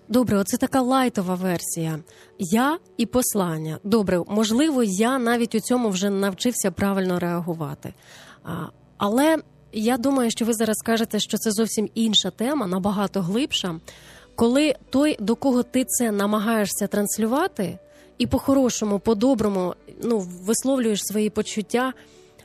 Добре, 0.08 0.38
оце 0.38 0.56
така 0.56 0.80
лайтова 0.80 1.34
версія. 1.34 1.98
Я 2.38 2.78
і 2.96 3.06
послання. 3.06 3.78
Добре, 3.84 4.22
можливо, 4.28 4.82
я 4.82 5.18
навіть 5.18 5.54
у 5.54 5.60
цьому 5.60 5.88
вже 5.88 6.10
навчився 6.10 6.70
правильно 6.70 7.18
реагувати. 7.18 7.94
Але 8.96 9.38
я 9.72 9.96
думаю, 9.96 10.30
що 10.30 10.44
ви 10.44 10.52
зараз 10.52 10.76
скажете, 10.76 11.20
що 11.20 11.38
це 11.38 11.50
зовсім 11.50 11.88
інша 11.94 12.30
тема, 12.30 12.66
набагато 12.66 13.20
глибша. 13.20 13.80
Коли 14.34 14.74
той, 14.90 15.16
до 15.20 15.36
кого 15.36 15.62
ти 15.62 15.84
це 15.84 16.10
намагаєшся 16.10 16.86
транслювати, 16.86 17.78
і 18.18 18.26
по-хорошому, 18.26 18.98
по-доброму 18.98 19.74
ну, 20.02 20.18
висловлюєш 20.18 21.00
свої 21.02 21.30
почуття. 21.30 21.92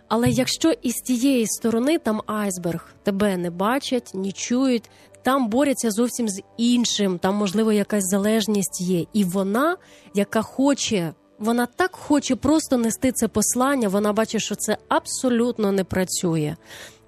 Але 0.07 0.29
якщо 0.29 0.71
із 0.71 0.93
тієї 0.93 1.47
сторони 1.47 1.97
там 1.97 2.21
айсберг 2.25 2.89
тебе 3.03 3.37
не 3.37 3.49
бачать, 3.49 4.11
не 4.13 4.31
чують, 4.31 4.89
там 5.23 5.47
борються 5.47 5.91
зовсім 5.91 6.29
з 6.29 6.41
іншим, 6.57 7.19
там, 7.19 7.35
можливо, 7.35 7.71
якась 7.71 8.03
залежність 8.03 8.81
є. 8.81 9.05
І 9.13 9.23
вона, 9.23 9.77
яка 10.13 10.41
хоче, 10.41 11.13
вона 11.39 11.65
так 11.65 11.95
хоче 11.95 12.35
просто 12.35 12.77
нести 12.77 13.11
це 13.11 13.27
послання, 13.27 13.87
вона 13.87 14.13
бачить, 14.13 14.41
що 14.41 14.55
це 14.55 14.77
абсолютно 14.87 15.71
не 15.71 15.83
працює. 15.83 16.55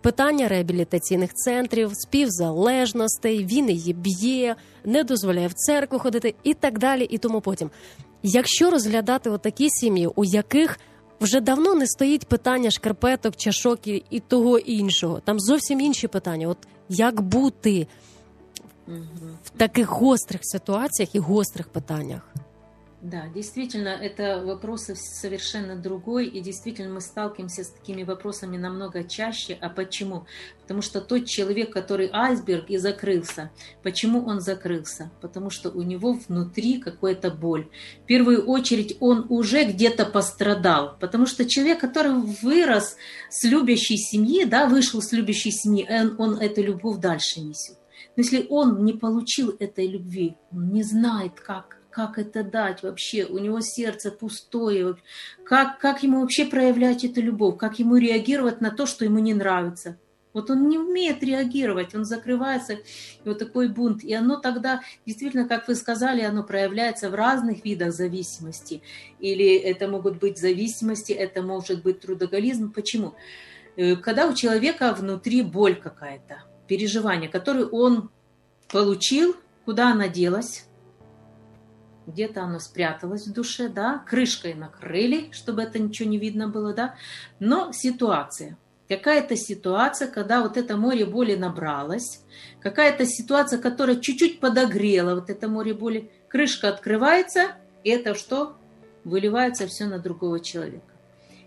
Питання 0.01 0.47
реабілітаційних 0.47 1.33
центрів, 1.33 1.91
співзалежностей, 1.93 3.45
він 3.45 3.69
її 3.69 3.93
б'є, 3.93 4.55
не 4.83 5.03
дозволяє 5.03 5.47
в 5.47 5.53
церкву 5.53 5.99
ходити 5.99 6.35
і 6.43 6.53
так 6.53 6.79
далі, 6.79 7.03
і 7.03 7.17
тому 7.17 7.41
потім. 7.41 7.71
Якщо 8.23 8.71
розглядати 8.71 9.29
отакі 9.29 9.69
сім'ї, 9.69 10.07
у 10.15 10.23
яких 10.23 10.79
вже 11.21 11.41
давно 11.41 11.75
не 11.75 11.87
стоїть 11.87 12.25
питання 12.25 12.71
шкарпеток, 12.71 13.35
чашок 13.35 13.87
і, 13.87 14.19
того 14.27 14.57
іншого, 14.59 15.19
там 15.19 15.39
зовсім 15.39 15.81
інші 15.81 16.07
питання. 16.07 16.47
От 16.47 16.57
як 16.89 17.21
бути 17.21 17.87
в 19.43 19.49
таких 19.57 19.89
гострих 19.89 20.41
ситуаціях 20.43 21.15
і 21.15 21.19
гострих 21.19 21.67
питаннях? 21.67 22.33
Да, 23.05 23.27
действительно, 23.27 23.89
это 23.89 24.41
вопрос 24.43 24.85
совершенно 24.95 25.75
другой, 25.75 26.25
и 26.25 26.41
действительно 26.41 26.91
мы 26.91 27.01
сталкиваемся 27.01 27.63
с 27.63 27.69
такими 27.69 28.01
вопросами 28.01 28.57
намного 28.57 29.03
чаще. 29.03 29.55
А 29.61 29.69
почему? 29.69 30.25
Потому 30.63 30.81
что 30.81 31.01
тот 31.01 31.25
человек, 31.25 31.71
который 31.71 32.09
айсберг 32.11 32.71
и 32.71 32.77
закрылся, 32.77 33.51
почему 33.83 34.25
он 34.25 34.41
закрылся? 34.41 35.11
Потому 35.21 35.51
что 35.51 35.69
у 35.69 35.83
него 35.83 36.13
внутри 36.13 36.79
какая-то 36.79 37.29
боль. 37.29 37.69
В 38.01 38.07
первую 38.07 38.43
очередь 38.47 38.97
он 38.99 39.27
уже 39.29 39.65
где-то 39.65 40.07
пострадал, 40.07 40.97
потому 40.99 41.27
что 41.27 41.45
человек, 41.45 41.79
который 41.81 42.11
вырос 42.11 42.97
с 43.29 43.43
любящей 43.43 43.97
семьи, 43.97 44.45
да, 44.45 44.65
вышел 44.65 44.99
с 45.03 45.11
любящей 45.11 45.51
семьи, 45.51 45.85
он, 45.87 46.15
он 46.17 46.39
эту 46.39 46.63
любовь 46.63 46.97
дальше 46.97 47.41
несет. 47.41 47.77
Но 48.15 48.23
если 48.23 48.47
он 48.49 48.83
не 48.83 48.93
получил 48.93 49.55
этой 49.59 49.85
любви, 49.85 50.37
он 50.51 50.69
не 50.69 50.81
знает, 50.81 51.39
как 51.39 51.74
как 51.95 52.19
это 52.19 52.43
дать 52.43 52.83
вообще, 52.83 53.23
у 53.23 53.37
него 53.37 53.61
сердце 53.61 54.11
пустое, 54.11 54.97
как, 55.45 55.79
как 55.79 56.03
ему 56.03 56.19
вообще 56.19 56.45
проявлять 56.45 57.05
эту 57.05 57.21
любовь, 57.21 57.57
как 57.57 57.79
ему 57.79 57.95
реагировать 57.95 58.59
на 58.59 58.69
то, 58.69 58.85
что 58.85 59.05
ему 59.05 59.19
не 59.19 59.33
нравится. 59.33 59.97
Вот 60.33 60.49
он 60.49 60.67
не 60.67 60.77
умеет 60.77 61.23
реагировать, 61.23 61.95
он 61.95 62.03
закрывается, 62.03 62.73
и 62.73 62.81
вот 63.23 63.39
такой 63.39 63.69
бунт. 63.69 64.03
И 64.03 64.13
оно 64.13 64.35
тогда, 64.35 64.81
действительно, 65.05 65.47
как 65.47 65.69
вы 65.69 65.75
сказали, 65.75 66.21
оно 66.21 66.43
проявляется 66.43 67.09
в 67.09 67.15
разных 67.15 67.63
видах 67.63 67.93
зависимости. 67.93 68.81
Или 69.21 69.55
это 69.55 69.87
могут 69.87 70.19
быть 70.19 70.37
зависимости, 70.37 71.13
это 71.13 71.41
может 71.41 71.81
быть 71.81 72.01
трудоголизм. 72.01 72.73
Почему? 72.73 73.15
Э, 73.77 73.95
когда 73.95 74.27
у 74.27 74.33
человека 74.33 74.93
внутри 74.93 75.43
боль 75.43 75.77
какая-то, 75.77 76.43
переживание, 76.67 77.29
которое 77.29 77.67
он 77.67 78.09
получил, 78.67 79.37
куда 79.63 79.93
она 79.93 80.09
делась, 80.09 80.65
где-то 82.07 82.43
оно 82.43 82.59
спряталось 82.59 83.27
в 83.27 83.33
душе, 83.33 83.69
да, 83.69 84.03
крышкой 84.07 84.53
накрыли, 84.53 85.29
чтобы 85.31 85.63
это 85.63 85.79
ничего 85.79 86.09
не 86.09 86.17
видно 86.17 86.47
было, 86.47 86.73
да, 86.73 86.95
но 87.39 87.71
ситуация, 87.71 88.57
какая-то 88.87 89.35
ситуация, 89.35 90.07
когда 90.07 90.41
вот 90.41 90.57
это 90.57 90.77
море 90.77 91.05
боли 91.05 91.35
набралось, 91.35 92.21
какая-то 92.61 93.05
ситуация, 93.05 93.59
которая 93.59 93.97
чуть-чуть 93.97 94.39
подогрела 94.39 95.15
вот 95.15 95.29
это 95.29 95.47
море 95.47 95.73
боли, 95.73 96.11
крышка 96.29 96.69
открывается, 96.69 97.53
и 97.83 97.89
это 97.89 98.15
что? 98.15 98.57
Выливается 99.03 99.67
все 99.67 99.85
на 99.85 99.99
другого 99.99 100.39
человека. 100.39 100.93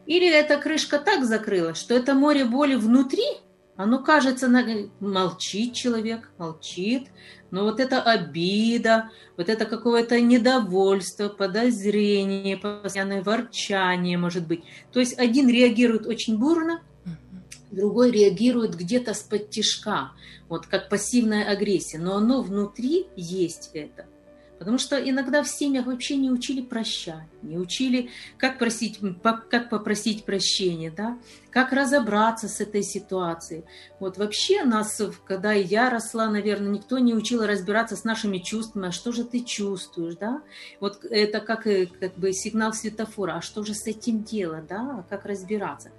Или 0.07 0.31
эта 0.31 0.57
крышка 0.57 0.99
так 0.99 1.25
закрылась, 1.25 1.77
что 1.77 1.95
это 1.95 2.15
море 2.15 2.45
боли 2.45 2.75
внутри, 2.75 3.25
оно 3.77 4.03
кажется, 4.03 4.49
молчит 5.01 5.75
человек, 5.75 6.31
молчит, 6.39 7.09
но 7.51 7.65
вот 7.65 7.81
эта 7.81 8.03
обида, 8.03 9.11
вот 9.37 9.49
это 9.49 9.65
какое-то 9.65 10.21
недовольство, 10.21 11.29
подозрение, 11.29 12.57
постоянное 12.57 13.23
ворчание, 13.23 14.19
может 14.19 14.47
быть. 14.47 14.63
То 14.93 15.01
есть 15.01 15.19
один 15.19 15.49
реагирует 15.49 16.07
очень 16.07 16.39
бурно, 16.39 16.83
другой 17.71 18.11
реагирует 18.11 18.77
где-то 18.77 19.15
с 19.15 19.21
подтяжка, 19.21 20.13
вот 20.49 20.67
как 20.67 20.89
пассивная 20.89 21.51
агрессия, 21.51 21.99
но 21.99 22.17
оно 22.17 22.43
внутри 22.43 23.07
есть 23.17 23.71
это– 23.75 24.07
Потому 24.59 24.79
что 24.79 24.97
иногда 24.97 25.43
в 25.43 25.49
семьях 25.49 25.87
вообще 25.87 26.17
не 26.17 26.31
учили 26.31 26.61
прощать, 26.61 27.29
не 27.43 27.59
учили, 27.59 28.11
как, 28.37 28.59
просить, 28.59 28.99
как 29.23 29.71
попросить 29.71 30.25
прощения, 30.25 30.91
да? 30.91 31.17
как 31.51 31.73
разобраться 31.73 32.49
с 32.49 32.61
этой 32.61 32.83
ситуацией. 32.83 33.65
Вот 34.01 34.19
вообще 34.19 34.65
нас, 34.65 35.01
когда 35.25 35.53
я 35.53 35.91
росла, 35.91 36.29
наверное, 36.29 36.71
никто 36.71 36.99
не 36.99 37.15
учил 37.15 37.45
разбираться 37.45 37.97
с 37.97 38.05
нашими 38.05 38.39
чувствами, 38.39 38.89
а 38.89 38.93
что 38.93 39.13
же 39.13 39.25
ты 39.25 39.41
чувствуешь, 39.45 40.17
да? 40.17 40.43
Вот 40.81 41.05
это 41.05 41.41
как, 41.41 41.67
э, 41.67 41.87
как 41.87 42.17
бы 42.17 42.33
сигнал 42.33 42.73
светофора, 42.75 43.37
а 43.37 43.41
что 43.41 43.63
же 43.63 43.75
с 43.75 43.87
этим 43.87 44.25
делать, 44.25 44.67
да, 44.67 45.05
как 45.09 45.25
разбираться. 45.25 45.91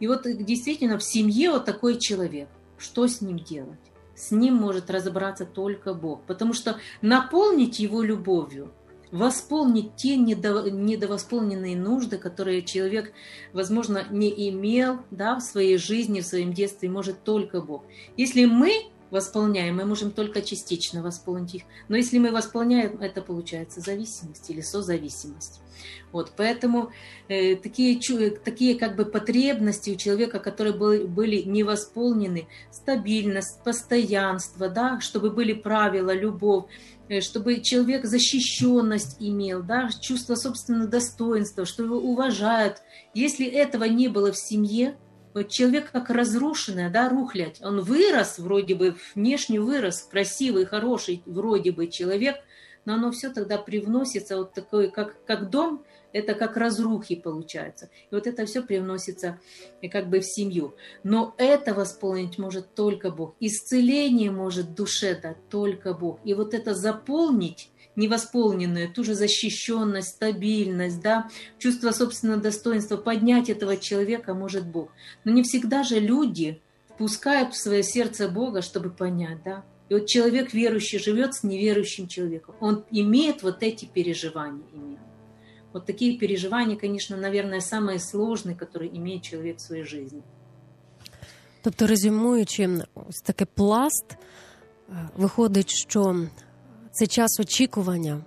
И 0.00 0.06
вот 0.06 0.22
действительно 0.24 0.98
в 0.98 1.04
семье 1.04 1.50
вот 1.50 1.64
такой 1.64 1.98
человек, 1.98 2.48
что 2.78 3.06
с 3.06 3.20
ним 3.20 3.38
делать? 3.38 3.85
С 4.16 4.30
ним 4.30 4.54
может 4.54 4.90
разобраться 4.90 5.44
только 5.44 5.94
Бог. 5.94 6.22
Потому 6.22 6.52
что 6.52 6.78
наполнить 7.02 7.78
его 7.78 8.02
любовью, 8.02 8.72
восполнить 9.12 9.94
те 9.96 10.16
недо, 10.16 10.70
недовосполненные 10.70 11.76
нужды, 11.76 12.18
которые 12.18 12.62
человек, 12.62 13.12
возможно, 13.52 14.04
не 14.10 14.50
имел 14.50 15.00
да, 15.10 15.36
в 15.36 15.42
своей 15.42 15.76
жизни, 15.76 16.20
в 16.20 16.26
своем 16.26 16.52
детстве, 16.52 16.88
может 16.88 17.22
только 17.22 17.60
Бог. 17.60 17.84
Если 18.16 18.46
мы 18.46 18.90
восполняем, 19.10 19.76
мы 19.76 19.84
можем 19.84 20.10
только 20.10 20.42
частично 20.42 21.02
восполнить 21.02 21.54
их. 21.54 21.62
Но 21.88 21.96
если 21.96 22.18
мы 22.18 22.30
восполняем, 22.30 23.00
это 23.00 23.22
получается 23.22 23.80
зависимость 23.80 24.50
или 24.50 24.60
созависимость. 24.60 25.60
Вот, 26.12 26.32
поэтому 26.36 26.90
э, 27.28 27.56
такие, 27.56 28.00
такие 28.42 28.78
как 28.78 28.96
бы 28.96 29.04
потребности 29.04 29.90
у 29.90 29.96
человека, 29.96 30.38
которые 30.38 30.74
были, 30.74 31.04
были 31.04 31.42
не 31.42 31.62
восполнены, 31.62 32.48
стабильность, 32.70 33.62
постоянство, 33.62 34.68
да, 34.68 35.00
чтобы 35.00 35.30
были 35.30 35.52
правила, 35.52 36.14
любовь, 36.14 36.64
э, 37.08 37.20
чтобы 37.20 37.60
человек 37.60 38.06
защищенность 38.06 39.16
имел, 39.20 39.62
да, 39.62 39.90
чувство 40.00 40.36
собственного 40.36 40.88
достоинства, 40.88 41.66
что 41.66 41.82
его 41.82 41.96
уважают. 41.96 42.78
Если 43.12 43.46
этого 43.46 43.84
не 43.84 44.08
было 44.08 44.32
в 44.32 44.38
семье, 44.38 44.96
человек 45.44 45.90
как 45.90 46.10
разрушенный, 46.10 46.90
да, 46.90 47.08
рухлядь, 47.08 47.60
он 47.62 47.80
вырос, 47.80 48.38
вроде 48.38 48.74
бы 48.74 48.96
внешне 49.14 49.60
вырос, 49.60 50.02
красивый, 50.02 50.64
хороший 50.64 51.22
вроде 51.26 51.72
бы 51.72 51.88
человек, 51.88 52.36
но 52.84 52.94
оно 52.94 53.10
все 53.10 53.30
тогда 53.30 53.58
привносится 53.58 54.36
вот 54.36 54.54
такой, 54.54 54.90
как, 54.90 55.16
как 55.26 55.50
дом, 55.50 55.84
это 56.12 56.34
как 56.34 56.56
разрухи 56.56 57.16
получается. 57.16 57.90
И 58.10 58.14
вот 58.14 58.26
это 58.26 58.46
все 58.46 58.62
привносится 58.62 59.38
и 59.82 59.88
как 59.88 60.08
бы 60.08 60.20
в 60.20 60.24
семью. 60.24 60.74
Но 61.02 61.34
это 61.36 61.74
восполнить 61.74 62.38
может 62.38 62.74
только 62.74 63.10
Бог. 63.10 63.34
Исцеление 63.40 64.30
может 64.30 64.74
душе 64.74 65.18
дать 65.20 65.48
только 65.50 65.92
Бог. 65.92 66.20
И 66.24 66.32
вот 66.32 66.54
это 66.54 66.74
заполнить 66.74 67.70
невосполненную, 67.96 68.92
ту 68.92 69.04
же 69.04 69.14
защищенность, 69.14 70.08
стабильность, 70.08 71.00
да, 71.00 71.28
чувство 71.58 71.90
собственного 71.90 72.40
достоинства, 72.40 72.96
поднять 72.96 73.50
этого 73.50 73.76
человека 73.76 74.34
может 74.34 74.66
Бог. 74.66 74.90
Но 75.24 75.32
не 75.32 75.42
всегда 75.42 75.82
же 75.82 75.98
люди 75.98 76.60
впускают 76.88 77.54
в 77.54 77.56
свое 77.56 77.82
сердце 77.82 78.28
Бога, 78.28 78.62
чтобы 78.62 78.90
понять, 78.90 79.42
да. 79.44 79.64
И 79.88 79.94
вот 79.94 80.06
человек 80.06 80.52
верующий 80.52 80.98
живет 80.98 81.34
с 81.34 81.44
неверующим 81.44 82.08
человеком. 82.08 82.54
Он 82.60 82.84
имеет 82.90 83.42
вот 83.42 83.62
эти 83.62 83.84
переживания. 83.84 84.64
Имеет. 84.74 84.98
Вот 85.72 85.86
такие 85.86 86.18
переживания, 86.18 86.76
конечно, 86.76 87.16
наверное, 87.16 87.60
самые 87.60 87.98
сложные, 87.98 88.56
которые 88.56 88.96
имеет 88.96 89.22
человек 89.22 89.58
в 89.58 89.60
своей 89.60 89.84
жизни. 89.84 90.22
Тобто, 91.62 91.86
резюмуючи 91.86 92.84
ось 92.94 93.20
таке 93.22 93.44
пласт, 93.44 94.16
виходить, 95.16 95.70
що 95.70 96.26
це 96.96 97.06
час 97.06 97.40
очікування 97.40 98.24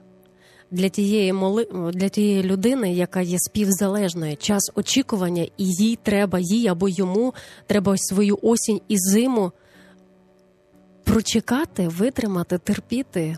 для 0.72 0.90
тієї 0.90 1.34
моли... 1.34 1.68
для 1.94 2.10
тієї 2.10 2.44
людини, 2.44 2.94
яка 2.94 3.22
є 3.22 3.38
співзалежною, 3.40 4.38
час 4.38 4.72
очікування, 4.76 5.44
і 5.44 5.66
їй 5.66 6.00
треба, 6.04 6.40
їй 6.40 6.68
або 6.68 6.90
йому 6.90 7.34
треба 7.68 7.96
свою 7.98 8.40
осінь 8.42 8.82
і 8.88 8.98
зиму 8.98 9.52
прочекати, 11.04 11.88
витримати, 11.88 12.58
терпіти. 12.58 13.38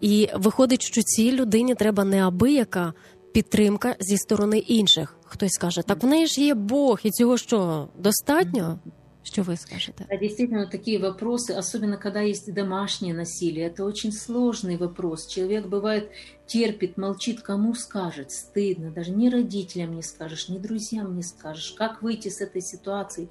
І 0.00 0.28
виходить, 0.34 0.82
що 0.82 1.02
цій 1.02 1.32
людині 1.32 1.74
треба 1.74 2.04
неабияка 2.04 2.92
підтримка 3.32 3.96
зі 4.00 4.16
сторони 4.16 4.58
інших. 4.58 5.16
Хтось 5.24 5.58
каже, 5.58 5.82
так 5.82 6.02
в 6.02 6.06
неї 6.06 6.26
ж 6.26 6.40
є 6.40 6.54
Бог, 6.54 7.00
і 7.02 7.10
цього 7.10 7.38
що 7.38 7.88
достатньо? 7.98 8.78
Что 9.28 9.42
вы 9.42 9.56
скажете? 9.56 10.06
Да, 10.08 10.16
действительно, 10.16 10.66
такие 10.66 10.98
вопросы, 10.98 11.50
особенно 11.50 11.98
когда 11.98 12.22
есть 12.22 12.50
домашнее 12.54 13.12
насилие, 13.12 13.66
это 13.66 13.84
очень 13.84 14.10
сложный 14.10 14.78
вопрос. 14.78 15.26
Человек 15.26 15.66
бывает 15.66 16.10
терпит, 16.46 16.96
молчит, 16.96 17.42
кому 17.42 17.74
скажет, 17.74 18.30
стыдно, 18.30 18.90
даже 18.90 19.10
ни 19.10 19.28
родителям 19.28 19.94
не 19.94 20.02
скажешь, 20.02 20.48
ни 20.48 20.56
друзьям 20.56 21.14
не 21.14 21.22
скажешь, 21.22 21.72
как 21.72 22.00
выйти 22.00 22.28
с 22.30 22.40
этой 22.40 22.62
ситуации. 22.62 23.28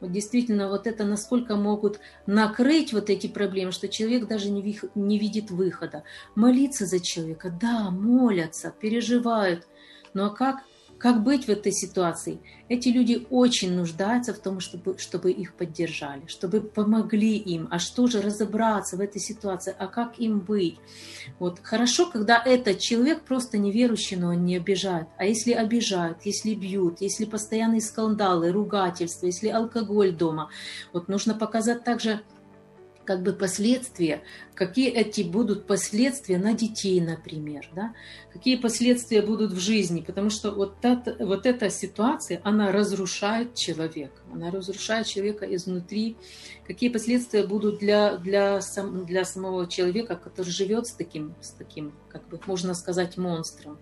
Вот 0.00 0.10
действительно, 0.10 0.68
вот 0.68 0.88
это 0.88 1.04
насколько 1.04 1.54
могут 1.54 2.00
накрыть 2.26 2.92
вот 2.92 3.08
эти 3.08 3.28
проблемы, 3.28 3.70
что 3.70 3.86
человек 3.86 4.26
даже 4.26 4.50
не, 4.50 4.62
вих, 4.62 4.84
не 4.96 5.16
видит 5.16 5.52
выхода. 5.52 6.02
Молиться 6.34 6.86
за 6.86 6.98
человека, 6.98 7.56
да, 7.60 7.92
молятся, 7.92 8.74
переживают, 8.80 9.68
но 10.12 10.26
а 10.26 10.30
как 10.30 10.56
как 11.00 11.22
быть 11.22 11.46
в 11.46 11.48
этой 11.48 11.72
ситуации? 11.72 12.40
Эти 12.68 12.88
люди 12.88 13.26
очень 13.30 13.74
нуждаются 13.74 14.34
в 14.34 14.38
том, 14.38 14.60
чтобы, 14.60 14.98
чтобы 14.98 15.32
их 15.32 15.54
поддержали, 15.54 16.26
чтобы 16.26 16.60
помогли 16.60 17.38
им. 17.38 17.68
А 17.70 17.78
что 17.78 18.06
же 18.06 18.20
разобраться 18.20 18.98
в 18.98 19.00
этой 19.00 19.18
ситуации? 19.18 19.74
А 19.78 19.86
как 19.86 20.18
им 20.18 20.40
быть? 20.40 20.76
Вот. 21.38 21.58
Хорошо, 21.62 22.10
когда 22.10 22.40
этот 22.44 22.80
человек 22.80 23.22
просто 23.22 23.56
неверующий, 23.56 24.16
но 24.16 24.28
он 24.28 24.44
не 24.44 24.56
обижает. 24.56 25.08
А 25.16 25.24
если 25.24 25.52
обижают, 25.52 26.18
если 26.24 26.54
бьют, 26.54 27.00
если 27.00 27.24
постоянные 27.24 27.80
скандалы, 27.80 28.52
ругательства, 28.52 29.24
если 29.24 29.48
алкоголь 29.48 30.12
дома, 30.12 30.50
вот 30.92 31.08
нужно 31.08 31.34
показать 31.34 31.82
также 31.82 32.20
как 33.10 33.24
бы 33.24 33.32
последствия, 33.32 34.22
какие 34.54 34.88
эти 34.88 35.22
будут 35.22 35.66
последствия 35.66 36.38
на 36.38 36.52
детей, 36.52 37.00
например, 37.00 37.68
да? 37.74 37.92
какие 38.32 38.54
последствия 38.54 39.20
будут 39.20 39.50
в 39.50 39.58
жизни, 39.58 40.00
потому 40.00 40.30
что 40.30 40.52
вот, 40.52 40.76
эта, 40.82 41.16
вот 41.18 41.44
эта 41.44 41.70
ситуация, 41.70 42.40
она 42.44 42.70
разрушает 42.70 43.56
человека, 43.56 44.19
она 44.32 44.50
разрушает 44.50 45.06
человека 45.06 45.44
изнутри, 45.54 46.16
какие 46.66 46.88
последствия 46.88 47.46
будут 47.46 47.78
для, 47.78 48.16
для, 48.16 48.60
сам, 48.60 49.06
для 49.06 49.24
самого 49.24 49.66
человека, 49.66 50.16
который 50.16 50.50
живет 50.50 50.86
с 50.86 50.92
таким, 50.92 51.34
с 51.40 51.50
таким, 51.50 51.92
как 52.08 52.26
бы 52.28 52.40
можно 52.46 52.74
сказать, 52.74 53.16
монстром. 53.16 53.78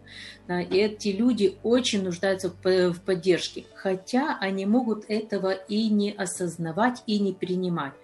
Да? 0.46 0.60
И 0.60 0.76
эти 0.76 1.08
люди 1.08 1.56
очень 1.62 2.02
нуждаются 2.02 2.50
в, 2.50 2.92
в 2.92 3.00
поддержке, 3.02 3.66
хотя 3.74 4.38
они 4.40 4.66
могут 4.66 5.04
этого 5.08 5.52
и 5.52 5.88
не 5.88 6.12
осознавать, 6.12 7.02
и 7.06 7.18
не 7.18 7.32
принимать. 7.32 7.94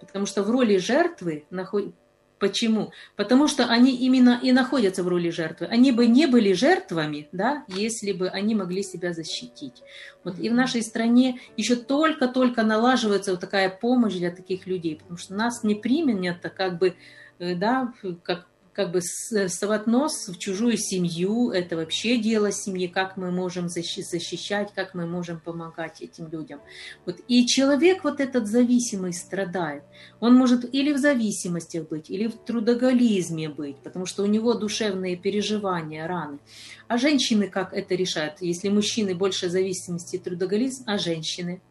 Потому 0.00 0.26
что 0.26 0.42
в 0.42 0.50
роли 0.50 0.76
жертвы 0.76 1.44
находятся 1.50 2.05
Почему? 2.38 2.92
Потому 3.16 3.48
что 3.48 3.64
они 3.66 3.96
именно 3.96 4.38
и 4.42 4.52
находятся 4.52 5.02
в 5.02 5.08
роли 5.08 5.30
жертвы. 5.30 5.66
Они 5.66 5.90
бы 5.90 6.06
не 6.06 6.26
были 6.26 6.52
жертвами, 6.52 7.28
да, 7.32 7.64
если 7.68 8.12
бы 8.12 8.28
они 8.28 8.54
могли 8.54 8.82
себя 8.82 9.14
защитить. 9.14 9.82
Вот 10.22 10.38
и 10.38 10.50
в 10.50 10.54
нашей 10.54 10.82
стране 10.82 11.40
еще 11.56 11.76
только-только 11.76 12.62
налаживается 12.62 13.30
вот 13.30 13.40
такая 13.40 13.70
помощь 13.70 14.14
для 14.14 14.30
таких 14.30 14.66
людей, 14.66 14.96
потому 14.96 15.16
что 15.16 15.34
нас 15.34 15.64
не 15.64 15.74
применят, 15.74 16.40
как 16.54 16.78
бы, 16.78 16.94
э, 17.38 17.54
да, 17.54 17.94
как 18.22 18.46
как 18.76 18.92
бы 18.92 19.00
совать 19.00 19.86
нос 19.86 20.28
в 20.28 20.38
чужую 20.38 20.76
семью, 20.76 21.50
это 21.50 21.76
вообще 21.76 22.18
дело 22.18 22.52
семьи, 22.52 22.88
как 22.88 23.16
мы 23.16 23.30
можем 23.30 23.70
защищать, 23.70 24.70
как 24.74 24.92
мы 24.92 25.06
можем 25.06 25.40
помогать 25.40 26.02
этим 26.02 26.28
людям. 26.28 26.60
Вот. 27.06 27.16
И 27.26 27.46
человек 27.46 28.04
вот 28.04 28.20
этот 28.20 28.46
зависимый 28.46 29.14
страдает. 29.14 29.82
Он 30.20 30.34
может 30.34 30.74
или 30.74 30.92
в 30.92 30.98
зависимостях 30.98 31.88
быть, 31.88 32.10
или 32.10 32.26
в 32.26 32.34
трудоголизме 32.34 33.48
быть, 33.48 33.78
потому 33.78 34.04
что 34.04 34.22
у 34.22 34.26
него 34.26 34.52
душевные 34.52 35.16
переживания, 35.16 36.06
раны. 36.06 36.38
А 36.86 36.98
женщины 36.98 37.48
как 37.48 37.72
это 37.72 37.94
решают? 37.94 38.42
Если 38.42 38.68
мужчины 38.68 39.14
больше 39.14 39.48
зависимости 39.48 40.16
и 40.16 40.18
трудоголизм, 40.18 40.84
а 40.86 40.98
женщины? 40.98 41.62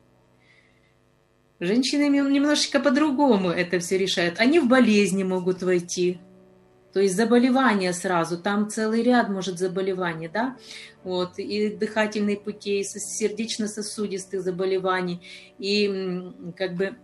Женщины 1.60 2.10
немножечко 2.10 2.80
по-другому 2.80 3.50
это 3.50 3.78
все 3.78 4.00
решают. 4.00 4.39
Они 4.39 4.60
в 4.60 4.68
болезни 4.68 5.24
могут 5.24 5.62
войти, 5.62 6.20
то 6.95 7.01
есть 7.01 7.17
заболевания 7.17 7.91
сразу, 7.91 8.38
там 8.38 8.69
целый 8.69 9.03
ряд 9.03 9.27
может 9.27 9.60
заболеваний, 9.60 10.29
да, 10.29 10.55
вот, 11.03 11.38
и 11.38 11.67
дыхательные 11.67 12.38
путей, 12.38 12.84
и 12.84 12.86
сердечно-сосудистых 12.86 14.41
заболеваний, 14.41 15.19
и 15.60 16.31
как 16.55 16.75
бы 16.75 16.95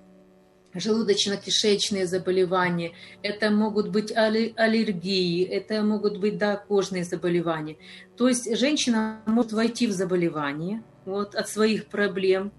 желудочно-кишечные 0.74 2.06
заболевания, 2.06 2.94
это 3.22 3.52
могут 3.52 3.90
быть 3.90 4.14
аллергии, 4.16 5.44
это 5.44 5.82
могут 5.82 6.22
быть, 6.22 6.38
да, 6.38 6.56
кожные 6.56 7.04
заболевания. 7.04 7.76
То 8.16 8.30
есть 8.30 8.58
женщина 8.58 9.20
может 9.26 9.52
войти 9.52 9.88
в 9.88 9.92
заболевание 9.92 10.84
вот, 11.06 11.36
от 11.36 11.50
своих 11.50 11.88
проблем, 11.88 12.52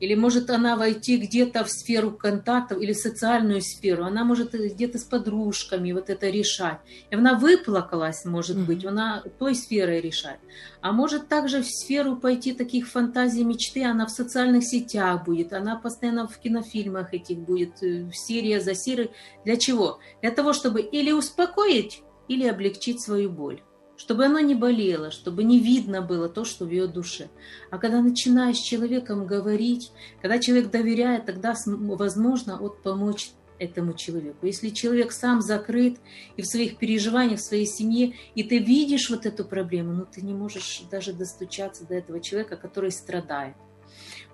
или 0.00 0.14
может 0.14 0.50
она 0.50 0.76
войти 0.76 1.16
где-то 1.16 1.64
в 1.64 1.70
сферу 1.70 2.12
контактов 2.12 2.80
или 2.80 2.92
в 2.92 2.98
социальную 2.98 3.62
сферу, 3.62 4.04
она 4.04 4.24
может 4.24 4.52
где-то 4.52 4.98
с 4.98 5.04
подружками 5.04 5.92
вот 5.92 6.10
это 6.10 6.28
решать. 6.28 6.78
И 7.10 7.14
она 7.14 7.38
выплакалась, 7.38 8.24
может 8.24 8.56
mm-hmm. 8.56 8.66
быть, 8.66 8.84
она 8.84 9.22
той 9.38 9.54
сферой 9.54 10.00
решает. 10.00 10.40
А 10.80 10.92
может 10.92 11.28
также 11.28 11.62
в 11.62 11.66
сферу 11.66 12.16
пойти 12.16 12.52
таких 12.52 12.88
фантазий, 12.88 13.44
мечты, 13.44 13.84
она 13.84 14.06
в 14.06 14.10
социальных 14.10 14.64
сетях 14.64 15.24
будет, 15.24 15.52
она 15.52 15.76
постоянно 15.76 16.26
в 16.26 16.36
кинофильмах 16.38 17.14
этих 17.14 17.38
будет, 17.38 17.82
э, 17.82 18.10
серия 18.12 18.60
за 18.60 18.74
серией. 18.74 19.10
Для 19.44 19.56
чего? 19.56 20.00
Для 20.20 20.32
того, 20.32 20.52
чтобы 20.52 20.80
или 20.80 21.12
успокоить, 21.12 22.02
или 22.28 22.46
облегчить 22.46 23.00
свою 23.00 23.30
боль 23.30 23.62
чтобы 23.96 24.24
оно 24.24 24.40
не 24.40 24.54
болело, 24.54 25.10
чтобы 25.10 25.44
не 25.44 25.60
видно 25.60 26.02
было 26.02 26.28
то, 26.28 26.44
что 26.44 26.64
в 26.64 26.70
ее 26.70 26.86
душе. 26.86 27.28
А 27.70 27.78
когда 27.78 28.00
начинаешь 28.00 28.56
с 28.56 28.62
человеком 28.62 29.26
говорить, 29.26 29.92
когда 30.20 30.38
человек 30.38 30.70
доверяет, 30.70 31.26
тогда 31.26 31.54
возможно 31.66 32.56
вот 32.58 32.82
помочь 32.82 33.30
этому 33.58 33.94
человеку. 33.94 34.46
Если 34.46 34.70
человек 34.70 35.12
сам 35.12 35.40
закрыт 35.40 35.98
и 36.36 36.42
в 36.42 36.46
своих 36.46 36.76
переживаниях, 36.76 37.38
в 37.38 37.44
своей 37.44 37.66
семье, 37.66 38.14
и 38.34 38.42
ты 38.42 38.58
видишь 38.58 39.10
вот 39.10 39.26
эту 39.26 39.44
проблему, 39.44 39.92
но 39.92 39.98
ну, 39.98 40.06
ты 40.10 40.22
не 40.22 40.34
можешь 40.34 40.82
даже 40.90 41.12
достучаться 41.12 41.86
до 41.86 41.94
этого 41.94 42.20
человека, 42.20 42.56
который 42.56 42.90
страдает. 42.90 43.54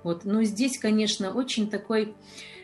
Вот. 0.03 0.25
Но 0.25 0.42
здесь, 0.44 0.79
конечно, 0.79 1.33
очень 1.33 1.68
такой 1.68 2.14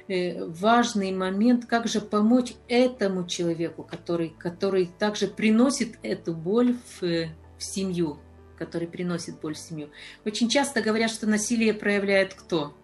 важный 0.08 1.12
момент, 1.12 1.66
как 1.66 1.88
же 1.88 2.00
помочь 2.00 2.54
этому 2.68 3.26
человеку, 3.26 3.82
который, 3.82 4.30
который 4.38 4.90
также 4.98 5.26
приносит 5.26 5.98
эту 6.02 6.32
боль 6.32 6.76
в, 7.00 7.02
в 7.02 7.28
семью, 7.58 8.18
который 8.58 8.88
приносит 8.88 9.40
боль 9.40 9.54
в 9.54 9.58
семью. 9.58 9.88
Очень 10.24 10.48
часто 10.48 10.80
говорят, 10.80 11.10
что 11.10 11.26
насилие 11.26 11.74
проявляет 11.74 12.34
кто? 12.34 12.74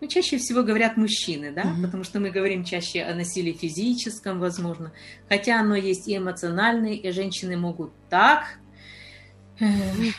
Ну, 0.00 0.08
чаще 0.08 0.36
всего 0.36 0.62
говорят 0.62 0.98
мужчины, 0.98 1.52
да, 1.52 1.62
mm-hmm. 1.62 1.82
потому 1.82 2.04
что 2.04 2.20
мы 2.20 2.30
говорим 2.30 2.64
чаще 2.64 3.02
о 3.02 3.14
насилии 3.14 3.52
физическом, 3.54 4.38
возможно, 4.38 4.92
хотя 5.28 5.58
оно 5.60 5.74
есть 5.74 6.06
и 6.06 6.16
эмоциональное, 6.16 6.92
и 6.92 7.10
женщины 7.12 7.56
могут 7.56 7.92
так 8.10 8.44
э, 8.44 8.65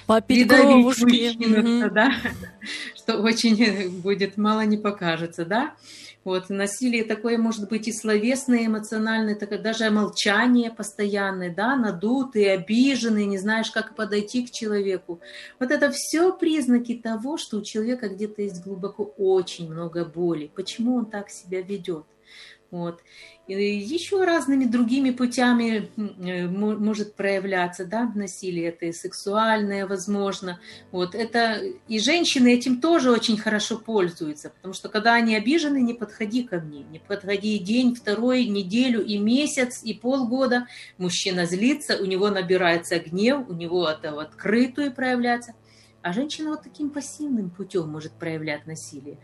Попить 0.06 0.48
кровушки. 0.48 1.90
Да, 1.90 2.12
что 2.96 3.18
очень 3.18 3.90
будет 4.02 4.38
мало 4.38 4.66
не 4.66 4.78
покажется, 4.78 5.46
да. 5.46 5.74
Вот, 6.28 6.50
насилие 6.50 7.06
такое 7.06 7.38
может 7.38 7.70
быть 7.70 7.88
и 7.88 7.94
словесное, 7.94 8.60
и 8.60 8.66
эмоциональное, 8.66 9.34
такое, 9.34 9.60
даже 9.60 9.90
молчание 9.90 10.70
постоянное, 10.70 11.56
да, 11.56 11.78
надутый, 11.78 12.52
обиженный, 12.52 13.26
не 13.26 13.38
знаешь, 13.38 13.72
как 13.72 13.96
подойти 13.96 14.46
к 14.46 14.52
человеку. 14.52 15.22
Вот 15.58 15.72
это 15.72 15.90
все 15.90 16.36
признаки 16.38 16.96
того, 16.96 17.38
что 17.38 17.60
у 17.60 17.62
человека 17.62 18.10
где-то 18.10 18.42
есть 18.42 18.62
глубоко 18.62 19.06
очень 19.18 19.72
много 19.72 20.04
боли. 20.04 20.52
Почему 20.54 20.96
он 20.96 21.06
так 21.06 21.30
себя 21.30 21.62
ведет? 21.62 22.04
Вот 22.72 23.02
еще 23.48 24.24
разными 24.26 24.66
другими 24.66 25.12
путями 25.12 25.90
э, 25.96 26.48
может 26.48 27.16
проявляться 27.16 27.86
да, 27.86 28.12
насилие, 28.14 28.70
это 28.70 28.88
и 28.88 28.92
сексуальное, 28.92 29.88
возможно. 29.88 30.60
Вот, 30.92 31.16
это, 31.16 31.62
и 31.88 32.00
женщины 32.00 32.54
этим 32.54 32.82
тоже 32.82 33.12
очень 33.12 33.38
хорошо 33.38 33.78
пользуются, 33.78 34.50
потому 34.50 34.74
что 34.74 34.90
когда 34.90 35.14
они 35.14 35.36
обижены, 35.36 35.82
не 35.82 35.94
подходи 35.94 36.44
ко 36.44 36.60
мне, 36.60 36.84
не 36.84 37.00
подходи 37.00 37.58
день, 37.60 37.96
второй, 37.96 38.46
неделю 38.46 39.04
и 39.04 39.18
месяц, 39.18 39.82
и 39.84 39.94
полгода. 39.94 40.68
Мужчина 40.98 41.46
злится, 41.46 41.98
у 41.98 42.06
него 42.06 42.30
набирается 42.30 43.00
гнев, 43.00 43.48
у 43.48 43.54
него 43.54 43.88
это 43.88 44.14
в 44.14 44.20
открытую 44.20 44.92
проявляется. 44.92 45.54
А 46.02 46.14
женщина 46.14 46.52
вот 46.52 46.64
таким 46.64 46.90
пассивным 46.90 47.50
путем 47.50 47.90
может 47.90 48.14
проявлять 48.14 48.66
насилие 48.66 49.18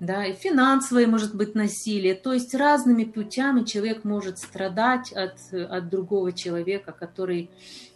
да, 0.00 0.24
и 0.24 0.32
финансовое 0.32 1.06
может 1.06 1.34
быть 1.34 1.54
насилие. 1.54 2.14
То 2.14 2.32
есть 2.32 2.54
разными 2.54 3.04
путями 3.04 3.64
человек 3.64 4.04
может 4.04 4.38
страдать 4.38 5.12
от, 5.12 5.36
от 5.52 5.88
другого 5.88 6.32
человека, 6.32 6.92
который, 6.92 7.50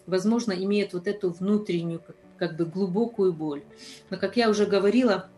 возможно, 0.07 0.53
имеет 0.53 0.95
вот 0.95 1.07
эту 1.07 1.31
внутреннюю, 1.31 2.01
как, 2.01 2.17
как 2.39 2.57
бы 2.57 2.65
глубокую 2.65 3.33
боль. 3.33 3.63
Но, 4.11 4.17
как 4.17 4.37
я 4.37 4.51
уже 4.51 4.67
говорила, 4.67 5.29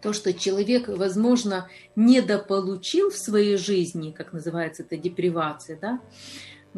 то, 0.00 0.12
что 0.12 0.32
человек, 0.32 0.86
возможно, 0.86 1.68
недополучил 1.96 3.10
в 3.10 3.16
своей 3.16 3.56
жизни, 3.56 4.12
как 4.12 4.32
называется 4.32 4.84
это 4.84 4.96
депривация, 4.96 5.76
да, 5.80 6.00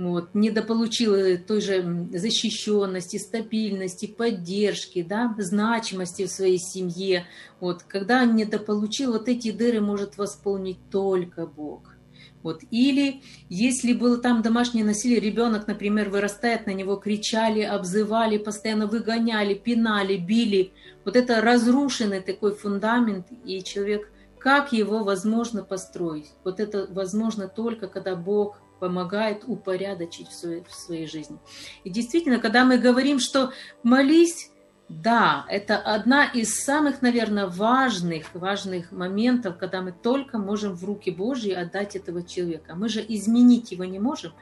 вот, 0.08 0.34
недополучил 0.34 1.38
той 1.46 1.60
же 1.60 2.08
защищенности, 2.12 3.18
стабильности, 3.18 4.06
поддержки, 4.06 5.02
да, 5.02 5.34
значимости 5.38 6.26
в 6.26 6.30
своей 6.30 6.58
семье, 6.58 7.26
вот, 7.60 7.82
когда 7.82 8.22
он 8.22 8.34
недополучил, 8.36 9.12
вот 9.12 9.28
эти 9.28 9.50
дыры 9.50 9.80
может 9.80 10.16
восполнить 10.16 10.78
только 10.90 11.46
Бог. 11.46 11.94
Вот. 12.42 12.62
Или 12.70 13.20
если 13.50 13.92
было 13.92 14.16
там 14.16 14.40
домашнее 14.40 14.82
насилие, 14.82 15.20
ребенок, 15.20 15.66
например, 15.66 16.08
вырастает, 16.08 16.66
на 16.66 16.70
него 16.70 16.96
кричали, 16.96 17.60
обзывали, 17.60 18.38
постоянно 18.38 18.86
выгоняли, 18.86 19.52
пинали, 19.52 20.16
били. 20.16 20.72
Вот 21.04 21.16
это 21.16 21.42
разрушенный 21.42 22.20
такой 22.20 22.54
фундамент, 22.54 23.26
и 23.44 23.62
человек, 23.62 24.10
как 24.38 24.72
его 24.72 25.04
возможно 25.04 25.62
построить? 25.62 26.32
Вот 26.42 26.60
это 26.60 26.88
возможно 26.90 27.46
только, 27.46 27.88
когда 27.88 28.16
Бог 28.16 28.58
помогает 28.80 29.44
упорядочить 29.46 30.28
в 30.28 30.34
своей, 30.34 30.64
в 30.64 30.74
своей 30.74 31.06
жизни. 31.06 31.38
И 31.84 31.90
действительно, 31.90 32.38
когда 32.38 32.64
мы 32.64 32.78
говорим, 32.78 33.20
что 33.20 33.52
молись, 33.82 34.50
да, 34.88 35.44
это 35.48 35.78
одна 35.78 36.24
из 36.24 36.64
самых, 36.64 37.00
наверное, 37.00 37.46
важных, 37.46 38.34
важных 38.34 38.90
моментов, 38.90 39.56
когда 39.56 39.82
мы 39.82 39.92
только 39.92 40.36
можем 40.36 40.74
в 40.74 40.84
руки 40.84 41.12
Божьи 41.12 41.52
отдать 41.52 41.94
этого 41.94 42.24
человека. 42.24 42.74
Мы 42.74 42.88
же 42.88 43.04
изменить 43.06 43.70
его 43.70 43.84
не 43.84 44.00
можем, 44.00 44.32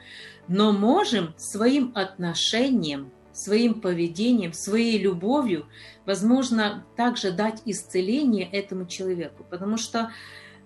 но 0.47 0.71
можем 0.71 1.35
своим 1.37 1.91
отношением, 1.93 3.11
своим 3.31 3.79
поведением, 3.79 4.53
своей 4.53 4.97
любовью, 4.97 5.67
возможно, 6.07 6.83
также 6.97 7.31
дать 7.31 7.61
исцеление 7.65 8.49
этому 8.49 8.87
человеку. 8.87 9.45
Потому 9.47 9.77
что 9.77 10.11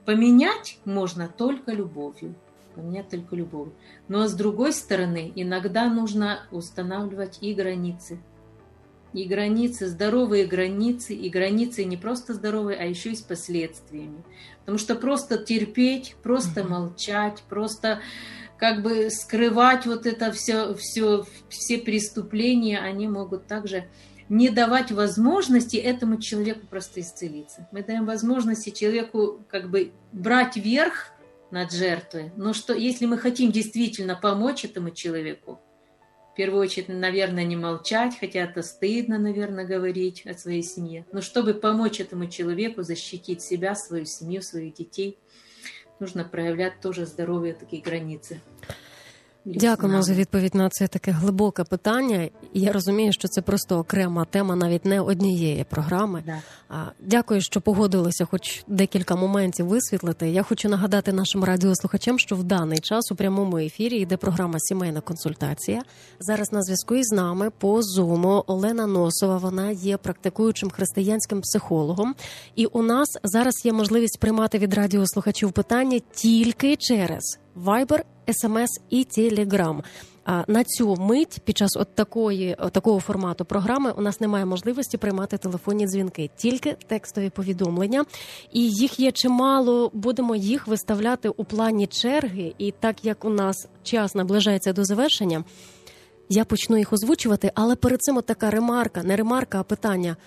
поменять 0.05 0.79
можно 0.85 1.27
только 1.27 1.73
любовью. 1.73 2.35
Поменять 2.75 3.09
только 3.09 3.35
любовью. 3.35 3.73
Но 4.07 4.27
с 4.27 4.33
другой 4.33 4.73
стороны, 4.73 5.31
иногда 5.35 5.87
нужно 5.87 6.47
устанавливать 6.51 7.37
и 7.41 7.53
границы– 7.53 8.19
и 9.13 9.25
границы, 9.25 9.87
здоровые 9.87 10.45
границы, 10.45 11.13
и 11.13 11.29
границы 11.29 11.85
не 11.85 11.97
просто 11.97 12.33
здоровые, 12.33 12.79
а 12.79 12.83
еще 12.83 13.11
и 13.11 13.15
с 13.15 13.21
последствиями. 13.21 14.23
Потому 14.61 14.77
что 14.77 14.95
просто 14.95 15.37
терпеть, 15.37 16.15
просто 16.23 16.61
mm-hmm. 16.61 16.67
молчать, 16.67 17.43
просто 17.47 18.01
как 18.57 18.81
бы 18.81 19.09
скрывать 19.11 19.85
вот 19.85 20.05
это 20.05 20.31
все, 20.31 20.73
все, 20.75 21.25
все 21.49 21.77
преступления, 21.77 22.79
они 22.79 23.07
могут 23.07 23.45
также 23.45 23.87
не 24.29 24.49
давать 24.49 24.91
возможности 24.91 25.75
этому 25.75 26.19
человеку 26.19 26.65
просто 26.67 27.01
исцелиться. 27.01 27.67
Мы 27.71 27.83
даем 27.83 28.05
возможности 28.05 28.71
человеку 28.71 29.43
как 29.49 29.69
бы 29.69 29.91
брать 30.11 30.55
верх 30.55 31.11
над 31.53 31.71
жертвой. 31.71 32.31
Но 32.35 32.51
что, 32.53 32.73
если 32.73 33.05
мы 33.05 33.19
хотим 33.19 33.51
действительно 33.51 34.15
помочь 34.15 34.65
этому 34.65 34.89
человеку, 34.89 35.61
в 36.31 36.35
первую 36.35 36.63
очередь, 36.63 36.89
наверное, 36.89 37.45
не 37.45 37.55
молчать, 37.55 38.17
хотя 38.19 38.39
это 38.39 38.63
стыдно, 38.63 39.19
наверное, 39.19 39.63
говорить 39.63 40.25
о 40.25 40.33
своей 40.33 40.63
семье. 40.63 41.05
Но 41.11 41.21
чтобы 41.21 41.53
помочь 41.53 41.99
этому 41.99 42.25
человеку 42.25 42.81
защитить 42.81 43.43
себя, 43.43 43.75
свою 43.75 44.05
семью, 44.05 44.41
своих 44.41 44.73
детей, 44.73 45.19
нужно 45.99 46.23
проявлять 46.23 46.81
тоже 46.81 47.05
здоровые 47.05 47.53
такие 47.53 47.83
границы. 47.83 48.41
Дякуємо 49.45 50.01
за 50.01 50.13
відповідь 50.13 50.55
на 50.55 50.69
це 50.69 50.87
таке 50.87 51.11
глибоке 51.11 51.63
питання. 51.63 52.29
Я 52.53 52.71
розумію, 52.71 53.13
що 53.13 53.27
це 53.27 53.41
просто 53.41 53.79
окрема 53.79 54.25
тема, 54.25 54.55
навіть 54.55 54.85
не 54.85 55.01
однієї 55.01 55.63
програми. 55.63 56.23
Да. 56.25 56.91
Дякую, 56.99 57.41
що 57.41 57.61
погодилися, 57.61 58.25
хоч 58.25 58.63
декілька 58.67 59.15
моментів 59.15 59.67
висвітлити. 59.67 60.29
Я 60.29 60.43
хочу 60.43 60.69
нагадати 60.69 61.13
нашим 61.13 61.43
радіослухачам, 61.43 62.19
що 62.19 62.35
в 62.35 62.43
даний 62.43 62.79
час 62.79 63.11
у 63.11 63.15
прямому 63.15 63.57
ефірі 63.57 63.97
йде 63.97 64.17
програма 64.17 64.55
Сімейна 64.59 65.01
консультація. 65.01 65.81
Зараз 66.19 66.51
на 66.51 66.61
зв'язку 66.61 66.95
із 66.95 67.11
нами 67.11 67.49
по 67.49 67.81
зуму 67.81 68.43
Олена 68.47 68.87
Носова. 68.87 69.37
Вона 69.37 69.71
є 69.71 69.97
практикуючим 69.97 70.69
християнським 70.69 71.41
психологом. 71.41 72.15
І 72.55 72.65
у 72.65 72.81
нас 72.81 73.07
зараз 73.23 73.65
є 73.65 73.73
можливість 73.73 74.19
приймати 74.19 74.57
від 74.57 74.73
радіослухачів 74.73 75.51
питання 75.51 75.99
тільки 76.13 76.75
через 76.75 77.39
Viber, 77.65 77.99
SMS 78.27 78.67
і 78.89 79.07
Telegram. 79.17 79.83
А 80.25 80.43
на 80.47 80.63
цю 80.63 80.95
мить 80.95 81.39
під 81.43 81.57
час 81.57 81.77
от 81.77 81.95
такої 81.95 82.55
от 82.59 82.73
такого 82.73 82.99
формату 82.99 83.45
програми 83.45 83.93
у 83.97 84.01
нас 84.01 84.19
немає 84.21 84.45
можливості 84.45 84.97
приймати 84.97 85.37
телефонні 85.37 85.87
дзвінки, 85.87 86.29
тільки 86.35 86.75
текстові 86.87 87.29
повідомлення, 87.29 88.05
і 88.51 88.69
їх 88.69 88.99
є 88.99 89.11
чимало. 89.11 89.91
Будемо 89.93 90.35
їх 90.35 90.67
виставляти 90.67 91.29
у 91.29 91.43
плані 91.43 91.87
черги. 91.87 92.53
І 92.57 92.71
так 92.71 93.05
як 93.05 93.25
у 93.25 93.29
нас 93.29 93.67
час 93.83 94.15
наближається 94.15 94.73
до 94.73 94.85
завершення, 94.85 95.43
я 96.29 96.45
почну 96.45 96.77
їх 96.77 96.93
озвучувати. 96.93 97.51
Але 97.55 97.75
перед 97.75 98.01
цим 98.01 98.17
от 98.17 98.25
така 98.25 98.49
ремарка, 98.49 99.03
не 99.03 99.15
ремарка, 99.15 99.59
а 99.59 99.63
питання. 99.63 100.17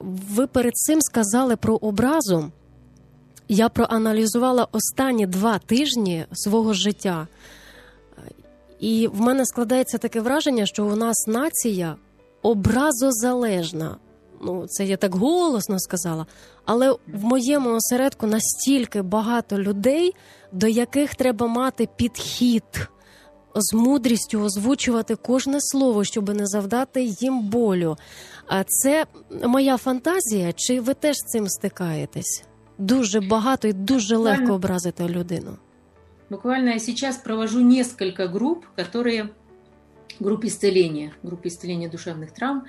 Ви 0.00 0.46
перед 0.46 0.74
цим 0.74 1.00
сказали 1.00 1.56
про 1.56 1.76
образу. 1.76 2.50
Я 3.48 3.68
проаналізувала 3.68 4.68
останні 4.72 5.26
два 5.26 5.58
тижні 5.58 6.26
свого 6.32 6.72
життя, 6.72 7.26
і 8.80 9.08
в 9.12 9.20
мене 9.20 9.46
складається 9.46 9.98
таке 9.98 10.20
враження, 10.20 10.66
що 10.66 10.86
у 10.86 10.96
нас 10.96 11.26
нація 11.26 11.96
образозалежна. 12.42 13.96
Ну, 14.42 14.66
це 14.68 14.84
я 14.84 14.96
так 14.96 15.14
голосно 15.14 15.78
сказала. 15.78 16.26
Але 16.64 16.92
в 16.92 17.24
моєму 17.24 17.76
осередку 17.76 18.26
настільки 18.26 19.02
багато 19.02 19.58
людей, 19.58 20.14
до 20.52 20.68
яких 20.68 21.14
треба 21.14 21.46
мати 21.46 21.88
підхід 21.96 22.88
з 23.54 23.74
мудрістю 23.74 24.40
озвучувати 24.40 25.16
кожне 25.16 25.58
слово, 25.60 26.04
щоб 26.04 26.34
не 26.34 26.46
завдати 26.46 27.02
їм 27.02 27.40
болю. 27.40 27.96
А 28.46 28.64
це 28.64 29.06
моя 29.44 29.76
фантазія, 29.76 30.52
чи 30.56 30.80
ви 30.80 30.94
теж 30.94 31.16
з 31.16 31.30
цим 31.32 31.48
стикаєтесь? 31.48 32.44
Дуже 32.78 33.20
багато 33.20 33.68
і 33.68 33.72
дуже 33.72 34.16
легко 34.16 34.52
образити 34.52 35.08
людину. 35.08 35.56
Буквально 36.30 36.70
я 36.70 36.78
сейчас 36.78 37.16
провожу 37.16 37.60
несколько 37.60 38.28
групп, 38.28 38.64
которые 38.76 39.28
групп 40.20 40.44
исцеления, 40.44 41.12
групп 41.22 41.46
исцеления 41.46 41.88
душевных 41.88 42.32
травм, 42.32 42.64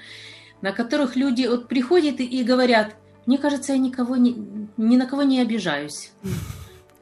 на 0.62 0.72
которых 0.72 1.18
люди 1.18 1.48
вот 1.48 1.68
приходят 1.68 2.20
и 2.20 2.44
говорят, 2.44 2.96
мне 3.26 3.38
кажется, 3.38 3.74
я 3.74 3.80
никого 3.80 4.18
не, 4.18 4.36
ни 4.78 4.98
на 4.98 5.06
кого 5.06 5.24
не 5.24 5.42
обижаюсь. 5.42 6.12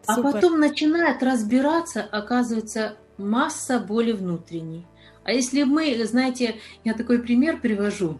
А 0.08 0.16
Супер. 0.16 0.32
потом 0.32 0.60
начинают 0.60 1.22
разбираться, 1.22 2.02
оказывается, 2.02 2.98
масса 3.18 3.80
боли 3.80 4.14
внутренней. 4.14 4.86
А 5.24 5.32
если 5.32 5.64
мы, 5.64 6.06
знаете, 6.06 6.56
я 6.86 6.94
такой 6.94 7.20
пример 7.20 7.60
привожу, 7.62 8.20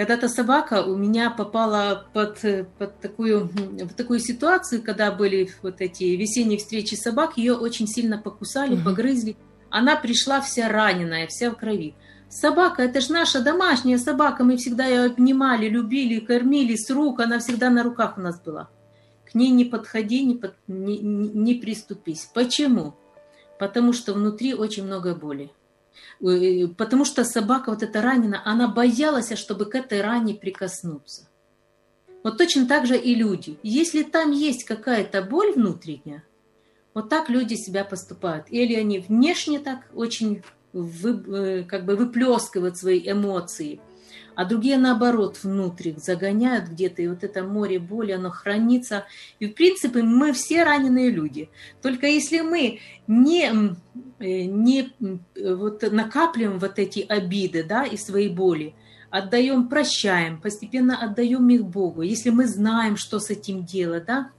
когда-то 0.00 0.30
собака 0.30 0.82
у 0.82 0.96
меня 0.96 1.28
попала 1.28 2.06
под, 2.14 2.40
под 2.78 3.00
такую, 3.00 3.50
в 3.52 3.92
такую 3.92 4.18
ситуацию, 4.18 4.82
когда 4.82 5.12
были 5.12 5.50
вот 5.62 5.82
эти 5.82 6.04
весенние 6.04 6.56
встречи 6.56 6.94
собак, 6.94 7.36
ее 7.36 7.52
очень 7.52 7.86
сильно 7.86 8.16
покусали, 8.16 8.76
угу. 8.76 8.84
погрызли. 8.84 9.36
Она 9.68 9.96
пришла 9.96 10.40
вся 10.40 10.70
раненая, 10.70 11.26
вся 11.26 11.50
в 11.50 11.56
крови. 11.58 11.94
Собака, 12.30 12.80
это 12.80 13.02
же 13.02 13.12
наша 13.12 13.42
домашняя 13.42 13.98
собака, 13.98 14.42
мы 14.42 14.56
всегда 14.56 14.86
ее 14.86 15.04
обнимали, 15.04 15.68
любили, 15.68 16.20
кормили 16.20 16.76
с 16.76 16.88
рук, 16.88 17.20
она 17.20 17.38
всегда 17.38 17.68
на 17.68 17.82
руках 17.82 18.16
у 18.16 18.22
нас 18.22 18.40
была. 18.40 18.70
К 19.30 19.34
ней 19.34 19.50
не 19.50 19.66
подходи, 19.66 20.24
не, 20.24 20.36
под, 20.36 20.54
не, 20.66 20.98
не 20.98 21.56
приступись. 21.56 22.30
Почему? 22.32 22.94
Потому 23.58 23.92
что 23.92 24.14
внутри 24.14 24.54
очень 24.54 24.84
много 24.86 25.14
боли. 25.14 25.50
Э, 26.22 26.66
потому 26.68 27.04
что 27.04 27.24
собака 27.24 27.70
вот 27.70 27.82
эта 27.82 28.02
ранена, 28.02 28.42
она 28.44 28.68
боялась, 28.68 29.36
чтобы 29.36 29.66
к 29.66 29.74
этой 29.74 30.00
ране 30.00 30.34
прикоснуться. 30.34 31.28
Вот 32.22 32.38
точно 32.38 32.66
так 32.66 32.86
же 32.86 32.98
и 32.98 33.14
люди. 33.14 33.58
Если 33.62 34.02
там 34.02 34.30
есть 34.30 34.64
какая-то 34.64 35.22
боль 35.22 35.52
внутренняя, 35.52 36.22
вот 36.92 37.08
так 37.08 37.30
люди 37.30 37.54
себя 37.54 37.84
поступают. 37.84 38.46
Или 38.50 38.74
они 38.74 38.98
внешне 38.98 39.58
так 39.58 39.86
очень 39.94 40.42
вы, 40.72 41.10
э, 41.10 41.64
как 41.64 41.84
бы 41.84 41.96
выплескивают 41.96 42.76
свои 42.76 43.00
эмоции, 43.10 43.80
а 44.34 44.44
другие, 44.44 44.78
наоборот, 44.78 45.38
внутрь 45.42 45.92
загоняют 45.96 46.68
где-то, 46.68 47.02
и 47.02 47.08
вот 47.08 47.24
это 47.24 47.42
море 47.42 47.78
боли, 47.78 48.12
оно 48.12 48.30
хранится. 48.30 49.06
И, 49.38 49.46
в 49.46 49.54
принципе, 49.54 50.02
мы 50.02 50.32
все 50.32 50.64
раненые 50.64 51.10
люди. 51.10 51.50
Только 51.82 52.06
если 52.06 52.40
мы 52.40 52.80
не, 53.06 53.50
э, 54.18 54.42
не 54.44 54.92
э, 55.00 55.54
вот 55.54 55.82
накапливаем 55.90 56.58
вот 56.58 56.78
эти 56.78 57.00
обиды 57.00 57.64
да, 57.64 57.84
и 57.84 57.96
свои 57.96 58.28
боли, 58.28 58.74
отдаем, 59.10 59.68
прощаем, 59.68 60.40
постепенно 60.40 61.02
отдаем 61.02 61.48
их 61.50 61.64
Богу, 61.64 62.02
если 62.02 62.30
мы 62.30 62.46
знаем, 62.46 62.96
что 62.96 63.18
с 63.18 63.30
этим 63.30 63.64
делать, 63.64 64.04
да, 64.06 64.30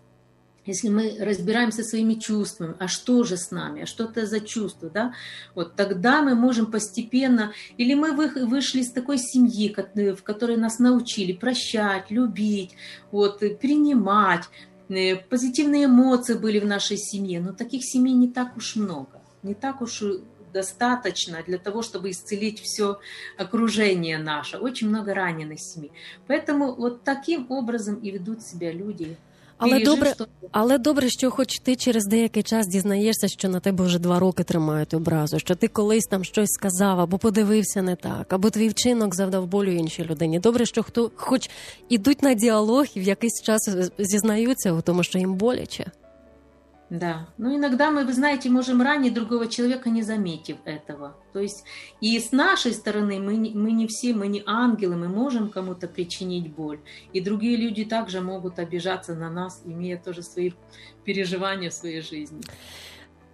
если 0.66 0.90
мы 0.90 1.18
разбираемся 1.20 1.84
своими 1.84 2.16
чувствами, 2.16 2.76
а 2.80 2.88
что 2.88 3.24
же 3.24 3.38
с 3.38 3.52
нами, 3.52 3.84
а 3.84 3.86
что 3.86 4.06
это 4.06 4.26
за 4.26 4.40
чувство, 4.40 4.90
да, 4.90 5.14
вот 5.56 5.76
тогда 5.76 6.22
мы 6.22 6.36
можем 6.36 6.72
постепенно, 6.72 7.54
или 7.78 7.94
мы 7.94 8.12
вышли 8.14 8.82
из 8.82 8.92
такой 8.92 9.18
семьи, 9.18 9.76
в 10.14 10.24
которой 10.24 10.58
нас 10.58 10.80
научили 10.80 11.34
прощать, 11.34 12.12
любить, 12.12 12.72
вот, 13.12 13.40
принимать, 13.60 14.44
э, 14.90 15.16
позитивные 15.16 15.86
эмоции 15.86 16.36
были 16.36 16.60
в 16.60 16.66
нашей 16.66 16.98
семье, 16.98 17.40
но 17.40 17.54
таких 17.54 17.84
семей 17.84 18.14
не 18.14 18.28
так 18.28 18.56
уж 18.58 18.76
много. 18.76 19.22
не 19.44 19.56
так 19.56 19.82
уж 19.82 20.04
достаточно 20.54 21.42
для 21.44 21.58
того, 21.58 21.82
чтобы 21.82 22.12
исцелить 22.12 22.60
все 22.60 23.00
окружение 23.38 24.18
наше. 24.18 24.58
Очень 24.58 24.90
много 24.90 25.14
раненых 25.14 25.60
семей. 25.60 25.92
Поэтому 26.28 26.76
вот 26.76 27.04
таким 27.04 27.50
образом 27.50 27.96
и 27.96 28.12
ведут 28.12 28.44
себя 28.44 28.72
люди. 28.72 29.18
Але 29.62 29.80
добре, 29.80 30.14
але 30.52 30.78
добре, 30.78 31.10
що 31.10 31.32
хоч 31.32 31.60
ти 31.60 31.76
через 31.76 32.06
деякий 32.06 32.44
час 32.44 32.68
дізнаєшся, 32.68 33.28
що 33.28 33.50
на 33.50 33.60
тебе 33.60 33.86
вже 33.86 34.00
два 34.00 34.20
роки 34.20 34.44
тримають 34.44 34.94
образу, 34.94 35.40
що 35.40 35.56
ти 35.56 35.68
колись 35.68 36.06
там 36.06 36.24
щось 36.24 36.50
сказав, 36.50 37.00
або 37.00 37.18
подивився 37.18 37.82
не 37.82 37.96
так, 37.96 38.34
або 38.34 38.50
твій 38.50 38.70
вчинок 38.70 39.16
завдав 39.16 39.48
болю 39.48 39.72
іншій 39.72 40.04
людині. 40.04 40.40
Добре, 40.40 40.66
що 40.66 40.84
хто 40.84 41.12
хоч 41.16 41.50
ідуть 41.90 42.24
на 42.24 42.34
діалог 42.34 42.86
і 42.96 43.00
в 43.00 43.04
якийсь 43.04 43.42
час 43.42 43.70
зізнаються 43.98 44.74
у 44.74 44.82
тому, 44.82 45.04
що 45.04 45.20
їм 45.20 45.34
боляче. 45.36 45.92
Да, 46.91 47.27
но 47.37 47.53
иногда 47.53 47.91
мы, 47.91 48.05
вы 48.05 48.13
знаете, 48.13 48.49
можем 48.49 48.81
ранить 48.81 49.13
другого 49.13 49.49
человека, 49.49 49.91
не 49.91 50.03
заметив 50.03 50.57
этого. 50.65 51.17
То 51.33 51.41
есть 51.41 51.65
и 52.01 52.17
с 52.21 52.31
нашей 52.31 52.73
стороны 52.73 53.19
мы 53.19 53.37
не, 53.37 53.51
мы 53.51 53.73
не 53.73 53.89
все, 53.89 54.15
мы 54.15 54.29
не 54.29 54.43
ангелы, 54.47 54.95
мы 54.95 55.09
можем 55.09 55.51
кому-то 55.51 55.89
причинить 55.89 56.55
боль. 56.55 56.79
И 57.13 57.21
другие 57.21 57.57
люди 57.57 57.85
также 57.85 58.21
могут 58.21 58.61
обижаться 58.61 59.17
на 59.17 59.29
нас, 59.29 59.63
имея 59.65 59.97
тоже 59.97 60.23
свои 60.23 60.53
переживания 61.05 61.71
в 61.71 61.75
своей 61.75 62.03
жизни. 62.03 62.41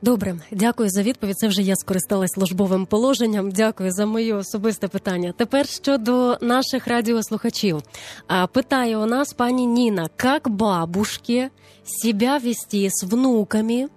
Добре, 0.02 0.36
дякую 0.50 0.90
за 0.90 1.02
відповідь. 1.02 1.38
Це 1.38 1.48
вже 1.48 1.62
я 1.62 1.76
скористалась 1.76 2.30
службовим 2.30 2.86
положенням. 2.86 3.50
Дякую 3.50 3.90
за 3.92 4.06
моє 4.06 4.34
особисте 4.34 4.88
питання. 4.88 5.34
Тепер 5.36 5.68
щодо 5.68 6.38
наших 6.40 6.86
радіослухачів. 6.86 7.82
А, 8.26 8.46
Питає 8.46 8.96
у 8.96 9.06
нас 9.06 9.32
пані 9.32 9.66
Ніна, 9.66 10.08
як 10.24 10.48
бабушки 10.48 11.50
себя 11.87 12.37
вести 12.37 12.87
с 12.89 13.03
внуками, 13.03 13.89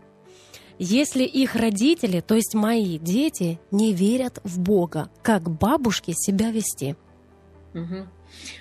если 0.79 1.25
их 1.25 1.57
родители, 1.57 2.21
то 2.21 2.35
есть 2.35 2.55
мои 2.55 2.99
дети, 2.99 3.61
не 3.71 3.93
верят 3.93 4.41
в 4.45 4.59
Бога? 4.59 5.11
Как 5.23 5.51
бабушке 5.51 6.15
себя 6.15 6.51
вести? 6.51 6.97
Мгм. 7.75 8.09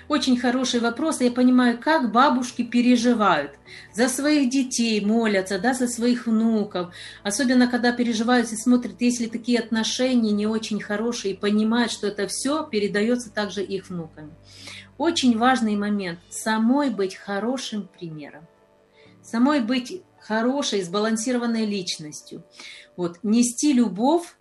Очень 0.08 0.38
хороший 0.38 0.80
вопрос. 0.80 1.20
Я 1.20 1.30
понимаю, 1.30 1.78
как 1.78 2.12
бабушки 2.12 2.62
переживают 2.62 3.52
за 3.94 4.08
своих 4.08 4.50
детей, 4.50 5.00
молятся, 5.04 5.58
да, 5.58 5.72
за 5.72 5.86
своих 5.88 6.26
внуков. 6.26 6.92
Особенно, 7.22 7.68
когда 7.68 7.92
переживают 7.92 8.52
и 8.52 8.56
смотрят, 8.56 9.00
если 9.00 9.26
такие 9.26 9.58
отношения 9.58 10.32
не 10.32 10.46
очень 10.46 10.80
хорошие, 10.80 11.34
и 11.34 11.36
понимают, 11.36 11.92
что 11.92 12.08
это 12.08 12.26
все 12.26 12.66
передается 12.66 13.30
также 13.30 13.62
их 13.62 13.88
внукам. 13.88 14.32
Очень 14.98 15.38
важный 15.38 15.76
момент– 15.76 16.18
самой 16.30 16.90
быть 16.90 17.14
хорошим 17.14 17.88
примером. 17.98 18.46
Самой 19.30 19.60
быть 19.60 20.02
хорошей, 20.18 20.82
сбалансированной 20.82 21.64
личностью. 21.64 22.42
Вот, 22.96 23.20
нести 23.22 23.72
любовь, 23.72 24.34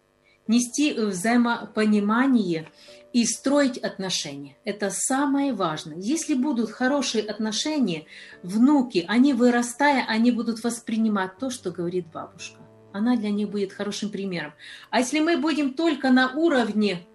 нести 0.47 0.91
э, 0.91 1.05
взаимопонимание 1.05 2.67
и 3.13 3.23
строить 3.25 3.77
отношения. 3.77 4.57
Это 4.65 4.89
самое 4.89 5.53
важное. 5.53 5.97
Если 5.97 6.33
будут 6.33 6.71
хорошие 6.71 7.23
отношения, 7.23 8.05
внуки, 8.41 9.05
они 9.07 9.33
вырастая, 9.33 10.05
они 10.07 10.31
будут 10.31 10.63
воспринимать 10.63 11.37
то, 11.37 11.51
что 11.51 11.69
говорит 11.69 12.07
бабушка. 12.11 12.57
Она 12.91 13.15
для 13.15 13.29
них 13.29 13.51
будет 13.51 13.71
хорошим 13.71 14.09
примером. 14.09 14.53
А 14.89 15.01
если 15.01 15.19
мы 15.19 15.37
будем 15.37 15.75
только 15.75 16.09
на 16.09 16.33
уровне 16.33 17.05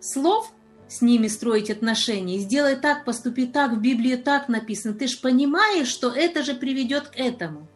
слов 0.00 0.52
с 0.90 1.02
ними 1.02 1.28
строить 1.28 1.70
отношения, 1.70 2.38
сделай 2.38 2.74
так, 2.74 3.04
поступи 3.04 3.46
так, 3.46 3.72
в 3.72 3.80
Библии 3.80 4.16
так 4.16 4.48
написано, 4.48 4.92
ты 4.92 5.06
же 5.06 5.18
понимаешь, 5.18 5.86
что 5.86 6.10
это 6.10 6.42
же 6.42 6.54
приведет 6.54 7.08
к 7.08 7.16
этому. 7.16 7.68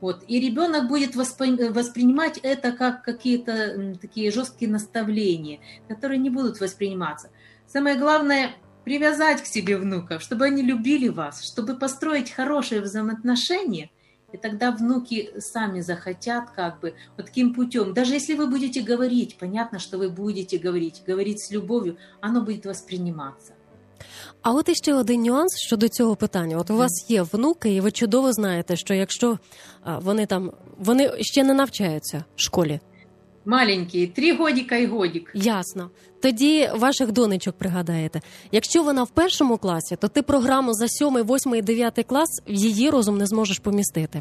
Вот. 0.00 0.24
И 0.28 0.40
ребенок 0.40 0.88
будет 0.88 1.14
воспри- 1.14 1.72
воспринимать 1.72 2.38
это 2.42 2.72
как 2.72 3.02
какие-то 3.02 3.96
такие 4.00 4.30
жесткие 4.30 4.70
наставления, 4.70 5.60
которые 5.88 6.18
не 6.18 6.30
будут 6.30 6.60
восприниматься. 6.60 7.30
Самое 7.66 7.96
главное 7.96 8.52
привязать 8.84 9.42
к 9.42 9.46
себе 9.46 9.76
внуков, 9.76 10.22
чтобы 10.22 10.44
они 10.44 10.62
любили 10.62 11.08
вас, 11.08 11.44
чтобы 11.44 11.76
построить 11.76 12.30
хорошие 12.30 12.80
взаимоотношения, 12.80 13.90
и 14.33 14.37
тогда 14.37 14.71
внуки 14.71 15.29
сами 15.39 15.81
захотят 15.81 16.49
как 16.55 16.79
бы 16.81 16.93
вот 17.15 17.25
таким 17.25 17.53
путем. 17.53 17.93
Даже 17.93 18.13
если 18.13 18.35
вы 18.35 18.47
будете 18.47 18.81
говорить, 18.81 19.37
понятно, 19.39 19.79
что 19.79 19.97
вы 19.97 20.09
будете 20.09 20.57
говорить, 20.57 21.03
говорить 21.07 21.39
с 21.39 21.51
любовью, 21.51 21.97
оно 22.21 22.41
будет 22.41 22.65
восприниматься. 22.65 23.53
А 24.41 24.53
от 24.53 24.69
іще 24.69 24.93
один 24.93 25.21
нюанс 25.21 25.57
щодо 25.57 25.87
цього 25.87 26.15
питання. 26.15 26.57
От 26.57 26.69
у 26.69 26.77
вас 26.77 27.05
є 27.09 27.21
внуки, 27.21 27.75
і 27.75 27.81
ви 27.81 27.91
чудово 27.91 28.33
знаєте, 28.33 28.75
що 28.75 28.93
якщо 28.93 29.39
а, 29.83 29.99
вони 29.99 30.25
там 30.25 30.51
вони 30.77 31.11
ще 31.19 31.43
не 31.43 31.53
навчаються 31.53 32.23
в 32.35 32.41
школі, 32.41 32.79
Маленькие, 33.44 34.06
три 34.06 34.36
годика 34.36 34.76
і 34.76 34.86
годік. 34.86 35.30
ясно. 35.34 35.90
Тоді 36.22 36.70
ваших 36.74 37.12
донечок 37.12 37.58
пригадаєте. 37.58 38.20
Якщо 38.52 38.82
вона 38.82 39.02
в 39.02 39.10
першому 39.10 39.58
класі, 39.58 39.96
то 39.96 40.08
ти 40.08 40.22
програму 40.22 40.74
за 40.74 40.88
сьомий, 40.88 41.22
восьмий, 41.22 41.62
дев'ятий 41.62 42.04
клас 42.04 42.28
в 42.48 42.52
її 42.52 42.90
розум 42.90 43.18
не 43.18 43.26
зможеш 43.26 43.58
помістити. 43.58 44.20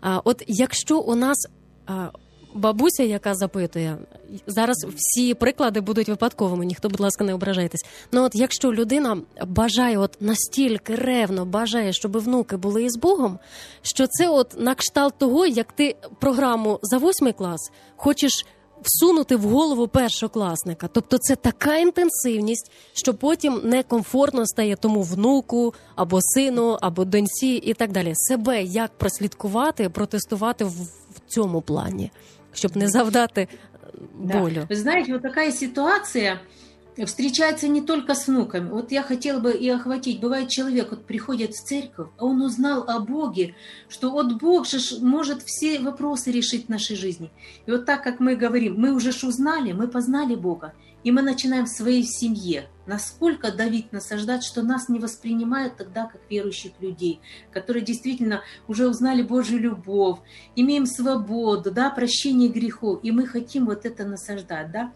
А 0.00 0.18
от 0.24 0.42
якщо 0.46 0.98
у 0.98 1.14
нас 1.14 1.46
а, 1.86 2.08
бабуся, 2.54 3.02
яка 3.02 3.34
запитує, 3.34 3.98
зараз 4.46 4.86
всі 4.96 5.34
приклади 5.34 5.80
будуть 5.80 6.08
випадковими, 6.08 6.66
ніхто, 6.66 6.88
будь 6.88 7.00
ласка, 7.00 7.24
не 7.24 7.34
ображайтесь. 7.34 7.84
Ну 8.12 8.24
от 8.24 8.34
якщо 8.34 8.72
людина 8.72 9.18
бажає, 9.46 9.98
от 9.98 10.16
настільки 10.20 10.94
ревно 10.94 11.44
бажає, 11.44 11.92
щоб 11.92 12.18
внуки 12.18 12.56
були 12.56 12.84
із 12.84 12.96
Богом, 12.96 13.38
що 13.82 14.06
це 14.06 14.28
от 14.28 14.54
на 14.58 14.74
кшталт 14.74 15.14
того, 15.18 15.46
як 15.46 15.72
ти 15.72 15.96
програму 16.20 16.78
за 16.82 16.98
восьмий 16.98 17.32
клас 17.32 17.70
хочеш. 17.96 18.46
Всунути 18.82 19.36
в 19.36 19.42
голову 19.42 19.88
першокласника, 19.88 20.88
тобто 20.92 21.18
це 21.18 21.36
така 21.36 21.76
інтенсивність, 21.76 22.70
що 22.92 23.14
потім 23.14 23.60
некомфортно 23.64 24.46
стає 24.46 24.76
тому 24.76 25.02
внуку 25.02 25.74
або 25.96 26.18
сину, 26.22 26.78
або 26.80 27.04
доньці, 27.04 27.46
і 27.46 27.74
так 27.74 27.92
далі. 27.92 28.12
Себе 28.14 28.62
як 28.62 28.90
прослідкувати, 28.98 29.88
протестувати 29.88 30.64
в, 30.64 30.88
цьому 31.30 31.60
плані, 31.60 32.10
щоб 32.52 32.76
не 32.76 32.88
завдати 32.88 33.40
е, 33.40 33.48
Да. 34.18 34.40
болю. 34.40 34.66
Вы 34.70 34.76
знаете, 34.76 35.12
вот 35.12 35.22
такая 35.22 35.52
ситуация 35.52 36.40
встречается 37.06 37.68
не 37.68 37.80
только 37.80 38.14
с 38.14 38.28
внуками. 38.28 38.68
Вот 38.70 38.92
я 38.92 39.02
хотела 39.02 39.40
бы 39.40 39.52
и 39.52 39.68
охватить. 39.70 40.20
Бывает, 40.20 40.48
человек 40.48 40.90
вот 40.90 41.06
приходит 41.06 41.54
в 41.54 41.64
церковь, 41.64 42.08
а 42.18 42.24
он 42.24 42.42
узнал 42.42 42.84
о 42.88 43.00
Боге, 43.00 43.54
что 43.88 44.10
вот 44.10 44.32
Бог 44.40 44.66
же 44.66 44.78
может 45.00 45.42
все 45.42 45.78
вопросы 45.78 46.30
решить 46.32 46.66
в 46.66 46.68
нашей 46.68 46.96
жизни. 46.96 47.30
И 47.66 47.70
вот 47.70 47.86
так, 47.86 48.02
как 48.04 48.20
мы 48.20 48.36
говорим, 48.36 48.74
мы 48.78 48.92
уже 48.92 49.12
ж 49.12 49.24
узнали, 49.24 49.72
мы 49.72 49.88
познали 49.88 50.34
Бога, 50.34 50.72
и 51.04 51.10
мы 51.10 51.22
начинаем 51.22 51.66
в 51.66 51.70
своей 51.70 52.04
семье 52.04 52.68
насколько 52.90 53.52
давить, 53.52 53.92
насаждать, 53.92 54.42
что 54.42 54.62
нас 54.62 54.88
не 54.88 54.98
воспринимают 54.98 55.76
тогда 55.76 56.06
как 56.06 56.20
верующих 56.28 56.72
людей, 56.80 57.20
которые 57.52 57.84
действительно 57.84 58.42
уже 58.66 58.88
узнали 58.88 59.22
Божью 59.22 59.60
любовь, 59.60 60.18
имеем 60.56 60.86
свободу, 60.86 61.70
да, 61.70 61.90
прощение 61.90 62.48
грехов, 62.48 62.98
и 63.04 63.12
мы 63.12 63.28
хотим 63.28 63.66
вот 63.66 63.86
это 63.86 64.04
насаждать, 64.04 64.72
да. 64.72 64.92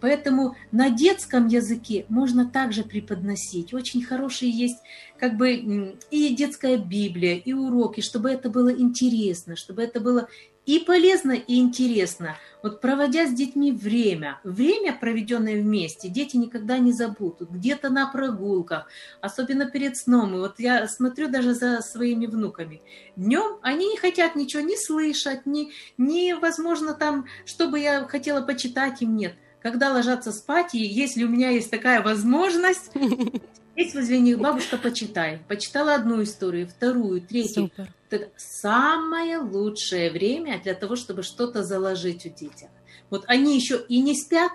Поэтому 0.00 0.54
на 0.70 0.90
детском 0.90 1.48
языке 1.48 2.06
можно 2.08 2.48
также 2.48 2.84
преподносить. 2.84 3.74
Очень 3.74 4.04
хорошие 4.04 4.50
есть 4.50 4.78
как 5.18 5.36
бы 5.36 5.96
и 6.10 6.34
детская 6.34 6.76
Библия, 6.76 7.36
и 7.36 7.52
уроки, 7.52 8.00
чтобы 8.00 8.30
это 8.30 8.50
было 8.50 8.72
интересно, 8.72 9.56
чтобы 9.56 9.82
это 9.82 9.98
было 9.98 10.28
и 10.64 10.78
полезно, 10.78 11.32
и 11.32 11.58
интересно. 11.58 12.36
Вот 12.62 12.80
проводя 12.80 13.26
с 13.26 13.32
детьми 13.32 13.72
время, 13.72 14.40
время, 14.44 14.92
проведенное 14.92 15.60
вместе, 15.60 16.08
дети 16.08 16.36
никогда 16.36 16.78
не 16.78 16.92
забудут. 16.92 17.50
Где-то 17.50 17.90
на 17.90 18.06
прогулках, 18.06 18.88
особенно 19.20 19.66
перед 19.66 19.96
сном. 19.96 20.34
И 20.34 20.38
вот 20.38 20.60
я 20.60 20.86
смотрю 20.86 21.28
даже 21.28 21.54
за 21.54 21.80
своими 21.82 22.26
внуками. 22.26 22.80
Днем 23.16 23.58
они 23.62 23.88
не 23.88 23.96
хотят 23.96 24.36
ничего 24.36 24.62
не 24.62 24.76
слышать, 24.76 25.44
ни, 25.44 25.72
ни 25.98 26.32
возможно, 26.32 26.94
там, 26.94 27.26
чтобы 27.44 27.80
я 27.80 28.06
хотела 28.06 28.40
почитать 28.42 29.02
им, 29.02 29.16
нет. 29.16 29.34
Когда 29.62 29.92
ложатся 29.92 30.32
спать, 30.32 30.74
и 30.74 30.84
если 30.84 31.22
у 31.24 31.28
меня 31.28 31.50
есть 31.50 31.70
такая 31.70 32.02
возможность, 32.02 32.90
есть 33.76 33.94
возле 33.94 34.18
них 34.18 34.38
бабушка, 34.38 34.76
почитай. 34.76 35.40
Почитала 35.46 35.94
одну 35.94 36.22
историю, 36.22 36.66
вторую, 36.66 37.20
третью. 37.20 37.64
Супер. 37.64 37.94
Это 38.10 38.28
самое 38.36 39.38
лучшее 39.38 40.10
время 40.10 40.60
для 40.60 40.74
того, 40.74 40.96
чтобы 40.96 41.22
что-то 41.22 41.62
заложить 41.62 42.26
у 42.26 42.28
детей. 42.28 42.68
Вот 43.08 43.24
они 43.28 43.54
еще 43.54 43.84
и 43.88 44.00
не 44.02 44.14
спят, 44.16 44.52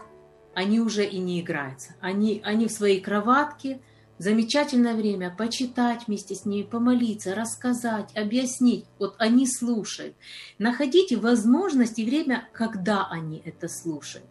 они 0.53 0.81
уже 0.81 1.05
и 1.05 1.19
не 1.19 1.39
играются. 1.39 1.95
Они, 2.01 2.41
они 2.43 2.67
в 2.67 2.71
своей 2.71 2.99
кроватке, 2.99 3.79
замечательное 4.17 4.93
время 4.93 5.33
почитать 5.35 6.07
вместе 6.07 6.35
с 6.35 6.45
ними, 6.45 6.63
помолиться, 6.63 7.33
рассказать, 7.33 8.15
объяснить. 8.15 8.85
Вот 8.99 9.15
они 9.19 9.47
слушают. 9.47 10.15
Находите 10.57 11.15
возможность 11.15 11.97
и 11.97 12.05
время, 12.05 12.49
когда 12.51 13.07
они 13.07 13.41
это 13.45 13.67
слушают. 13.69 14.25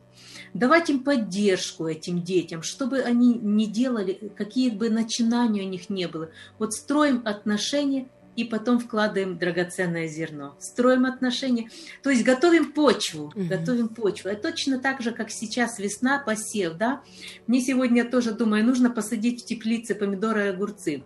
Давать 0.59 0.89
им 0.89 1.05
поддержку 1.05 1.87
этим 1.87 2.23
детям, 2.23 2.63
чтобы 2.63 3.01
они 3.01 3.35
не 3.35 3.67
делали, 3.67 4.33
какие 4.37 4.71
бы 4.71 4.89
начинания 4.89 5.63
у 5.63 5.69
них 5.69 5.91
не 5.91 6.09
было. 6.09 6.31
Вот 6.59 6.73
строим 6.73 7.23
отношения 7.27 8.09
и 8.37 8.45
потом 8.45 8.79
вкладываем 8.79 9.39
драгоценное 9.39 10.09
зерно. 10.09 10.55
Строим 10.59 11.05
отношения, 11.05 11.71
то 12.03 12.11
есть 12.11 12.25
готовим 12.25 12.73
почву, 12.73 13.33
mm-hmm. 13.35 13.49
готовим 13.49 13.89
почву. 13.89 14.31
Это 14.31 14.51
точно 14.51 14.79
так 14.79 15.03
же, 15.03 15.13
как 15.13 15.31
сейчас 15.31 15.79
весна, 15.79 16.23
посев, 16.25 16.75
да. 16.75 17.03
Мне 17.47 17.61
сегодня 17.61 18.09
тоже, 18.09 18.33
думаю, 18.33 18.65
нужно 18.65 18.91
посадить 18.91 19.43
в 19.43 19.47
теплице 19.47 19.95
помидоры 19.95 20.47
и 20.47 20.49
огурцы. 20.49 21.03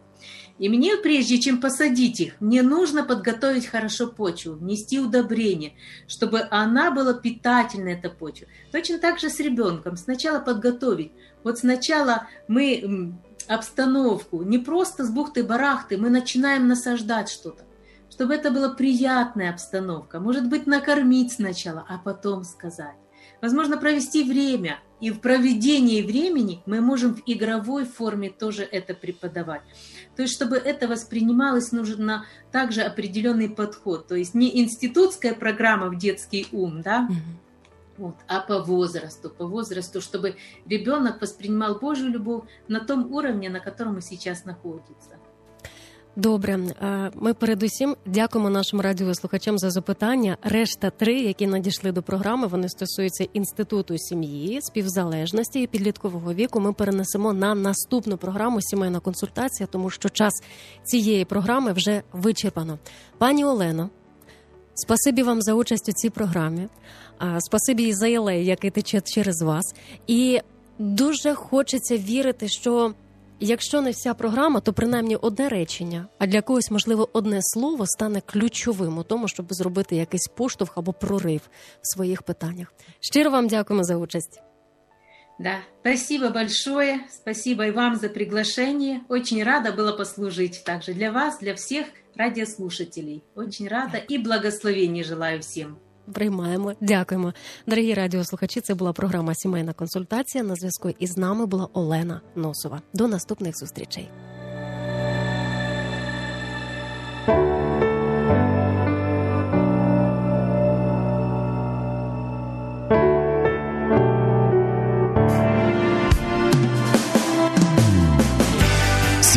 И 0.61 0.69
мне, 0.69 0.99
прежде 0.99 1.39
чем 1.41 1.59
посадить 1.59 2.21
их, 2.21 2.35
мне 2.39 2.63
нужно 2.63 3.03
подготовить 3.03 3.67
хорошо 3.67 4.09
почву, 4.09 4.53
внести 4.53 5.01
удобрение, 5.01 5.73
чтобы 6.07 6.47
она 6.51 6.91
была 6.91 7.15
питательной, 7.15 7.95
эта 7.95 8.11
почва. 8.11 8.47
Точно 8.71 8.99
так 8.99 9.19
же 9.19 9.31
с 9.31 9.41
ребенком. 9.41 9.97
Сначала 9.97 10.39
подготовить. 10.39 11.13
Вот 11.45 11.59
сначала 11.59 12.27
мы 12.47 13.15
обстановку, 13.49 14.43
не 14.43 14.59
просто 14.59 15.07
с 15.07 15.11
бухты-барахты, 15.11 15.97
мы 15.97 16.11
начинаем 16.11 16.69
насаждать 16.69 17.31
что-то, 17.31 17.65
чтобы 18.11 18.35
это 18.35 18.51
была 18.51 18.69
приятная 18.69 19.53
обстановка. 19.53 20.21
Может 20.21 20.47
быть, 20.47 20.67
накормить 20.67 21.33
сначала, 21.33 21.87
а 21.89 21.97
потом 21.97 22.45
сказать. 22.45 22.97
Возможно, 23.41 23.79
провести 23.79 24.25
время. 24.25 24.79
И 25.01 25.11
в 25.11 25.21
проведении 25.21 26.03
времени 26.03 26.63
мы 26.67 26.81
можем 26.81 27.15
в 27.15 27.23
игровой 27.27 27.85
форме 27.85 28.31
тоже 28.31 28.63
это 28.63 28.95
преподавать. 28.95 29.63
То 30.17 30.23
есть, 30.23 30.35
чтобы 30.35 30.57
это 30.57 30.89
воспринималось, 30.89 31.73
нужно 31.73 32.27
также 32.53 32.83
определенный 32.83 33.49
подход. 33.49 34.07
То 34.07 34.15
есть 34.15 34.35
не 34.35 34.61
институтская 34.61 35.35
программа 35.35 35.89
в 35.89 35.97
детский 35.97 36.47
ум, 36.53 36.83
да, 36.83 37.09
вот, 37.97 38.17
а 38.29 38.41
по 38.41 38.61
возрасту, 38.63 39.29
по 39.29 39.47
возрасту, 39.47 40.01
чтобы 40.01 40.37
ребенок 40.65 41.21
воспринимал 41.21 41.79
Божью 41.79 42.09
любовь 42.09 42.45
на 42.67 42.81
том 42.81 43.13
уровне, 43.13 43.51
на 43.51 43.61
котором 43.61 43.99
и 43.99 44.01
сейчас 44.01 44.47
находится. 44.47 45.20
Добре, 46.17 46.59
ми 47.15 47.35
передусім 47.35 47.97
дякуємо 48.07 48.51
нашим 48.51 48.81
радіослухачам 48.81 49.59
за 49.59 49.71
запитання. 49.71 50.37
Решта 50.43 50.91
три, 50.91 51.21
які 51.21 51.47
надійшли 51.47 51.93
до 51.93 52.03
програми, 52.03 52.47
вони 52.47 52.69
стосуються 52.69 53.27
інституту 53.33 53.99
сім'ї, 53.99 54.63
співзалежності 54.63 55.63
і 55.63 55.67
підліткового 55.67 56.35
віку. 56.35 56.61
Ми 56.61 56.73
перенесемо 56.73 57.33
на 57.33 57.55
наступну 57.55 58.17
програму 58.17 58.63
Сімейна 58.63 59.01
консультація, 59.01 59.67
тому 59.67 59.91
що 59.91 60.09
час 60.09 60.33
цієї 60.85 61.25
програми 61.25 61.73
вже 61.73 62.03
вичерпано. 62.13 62.79
Пані 63.19 63.45
Олено, 63.45 63.91
спасибі 64.75 65.23
вам 65.23 65.43
за 65.43 65.55
участь 65.55 65.89
у 65.89 65.93
цій 65.93 66.11
програмі. 66.11 66.69
Спасибі 67.39 67.83
і 67.83 67.93
за 67.93 68.07
єлей, 68.07 68.47
який 68.47 68.71
тече 68.71 69.01
через 69.01 69.43
вас. 69.43 69.75
І 70.07 70.41
дуже 70.79 71.35
хочеться 71.35 71.97
вірити, 71.97 72.49
що. 72.49 72.95
Якщо 73.43 73.81
не 73.81 73.91
вся 73.91 74.15
програма, 74.15 74.61
то 74.61 74.73
принаймні 74.73 75.17
одне 75.17 75.49
речення, 75.49 76.07
а 76.19 76.27
для 76.27 76.43
когось, 76.43 76.71
можливо, 76.71 77.09
одне 77.13 77.39
слово 77.43 77.87
стане 77.87 78.23
ключовим 78.27 78.99
у 78.99 79.03
тому, 79.03 79.29
щоб 79.29 79.47
зробити 79.55 79.97
якийсь 79.97 80.27
поштовх 80.27 80.79
або 80.79 80.93
прорив 80.93 81.41
в 81.83 81.95
своїх 81.95 82.23
питаннях. 82.23 82.73
Щиро 83.01 83.31
вам 83.31 83.49
дякуємо 83.49 83.85
за 83.85 83.97
участь. 83.97 84.41
Да, 85.39 85.57
спасибо 85.81 86.29
большое, 86.29 87.01
спасибо 87.11 87.65
и 87.65 87.71
вам 87.71 87.97
за 87.97 88.09
приглашение. 88.09 89.01
Очень 89.09 89.43
рада 89.43 89.73
была 89.73 89.97
послужить 89.97 90.63
также 90.65 90.93
для 90.93 91.11
вас, 91.11 91.39
для 91.41 91.55
всех 91.55 91.87
радиослушателей. 92.15 93.23
Очень 93.35 93.69
рада 93.69 93.97
и 94.11 94.19
благословений 94.19 95.03
желаю 95.03 95.41
всем. 95.41 95.79
Приймаємо, 96.14 96.74
дякуємо, 96.82 97.34
дорогі 97.68 97.94
радіослухачі. 97.94 98.62
Це 98.62 98.74
була 98.74 98.94
програма 98.94 99.36
Сімейна 99.36 99.74
консультація. 99.74 100.44
На 100.44 100.56
зв'язку 100.56 100.90
із 101.00 101.18
нами 101.18 101.46
була 101.46 101.68
Олена 101.74 102.22
Носова. 102.36 102.82
До 102.94 103.08
наступних 103.08 103.58
зустрічей. 103.58 104.10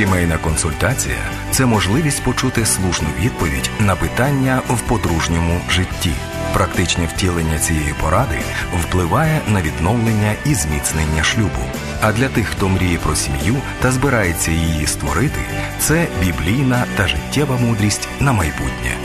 Сімейна 0.03 0.37
консультація 0.37 1.17
це 1.51 1.65
можливість 1.65 2.23
почути 2.23 2.65
слушну 2.65 3.07
відповідь 3.19 3.69
на 3.79 3.95
питання 3.95 4.61
в 4.69 4.81
подружньому 4.81 5.61
житті. 5.69 6.11
Практичне 6.53 7.05
втілення 7.05 7.59
цієї 7.59 7.93
поради 8.01 8.39
впливає 8.81 9.41
на 9.47 9.61
відновлення 9.61 10.35
і 10.45 10.55
зміцнення 10.55 11.23
шлюбу. 11.23 11.63
А 12.01 12.11
для 12.11 12.29
тих, 12.29 12.47
хто 12.47 12.69
мріє 12.69 12.97
про 12.97 13.15
сім'ю 13.15 13.55
та 13.81 13.91
збирається 13.91 14.51
її 14.51 14.87
створити, 14.87 15.41
це 15.79 16.07
біблійна 16.21 16.85
та 16.97 17.07
життєва 17.07 17.57
мудрість 17.57 18.07
на 18.19 18.31
майбутнє. 18.31 18.97